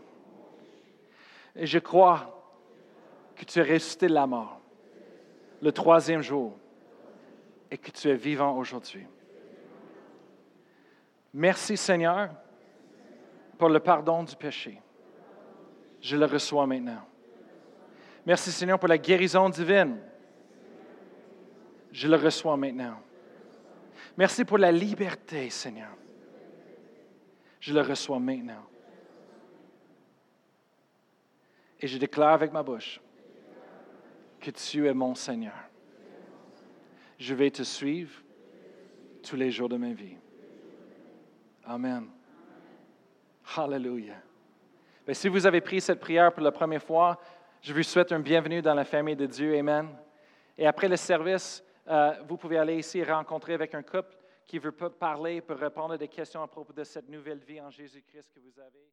[1.56, 2.40] Et je crois
[3.34, 4.60] que tu es ressuscité de la mort
[5.60, 6.56] le troisième jour
[7.70, 9.06] et que tu es vivant aujourd'hui.
[11.34, 12.30] Merci Seigneur
[13.58, 14.80] pour le pardon du péché.
[16.00, 17.02] Je le reçois maintenant.
[18.24, 19.98] Merci Seigneur pour la guérison divine.
[21.92, 22.96] Je le reçois maintenant.
[24.16, 25.90] Merci pour la liberté, Seigneur.
[27.60, 28.66] Je le reçois maintenant.
[31.78, 33.00] Et je déclare avec ma bouche
[34.40, 35.70] que tu es mon Seigneur
[37.20, 38.10] je vais te suivre
[39.22, 40.16] tous les jours de ma vie.
[41.66, 42.08] Amen.
[43.54, 44.22] Hallelujah.
[45.06, 47.20] Ben, si vous avez pris cette prière pour la première fois,
[47.60, 49.54] je vous souhaite un bienvenue dans la famille de Dieu.
[49.58, 49.88] Amen.
[50.56, 54.16] Et après le service, euh, vous pouvez aller ici rencontrer avec un couple
[54.46, 57.70] qui veut parler, pour répondre à des questions à propos de cette nouvelle vie en
[57.70, 58.88] Jésus-Christ que vous avez.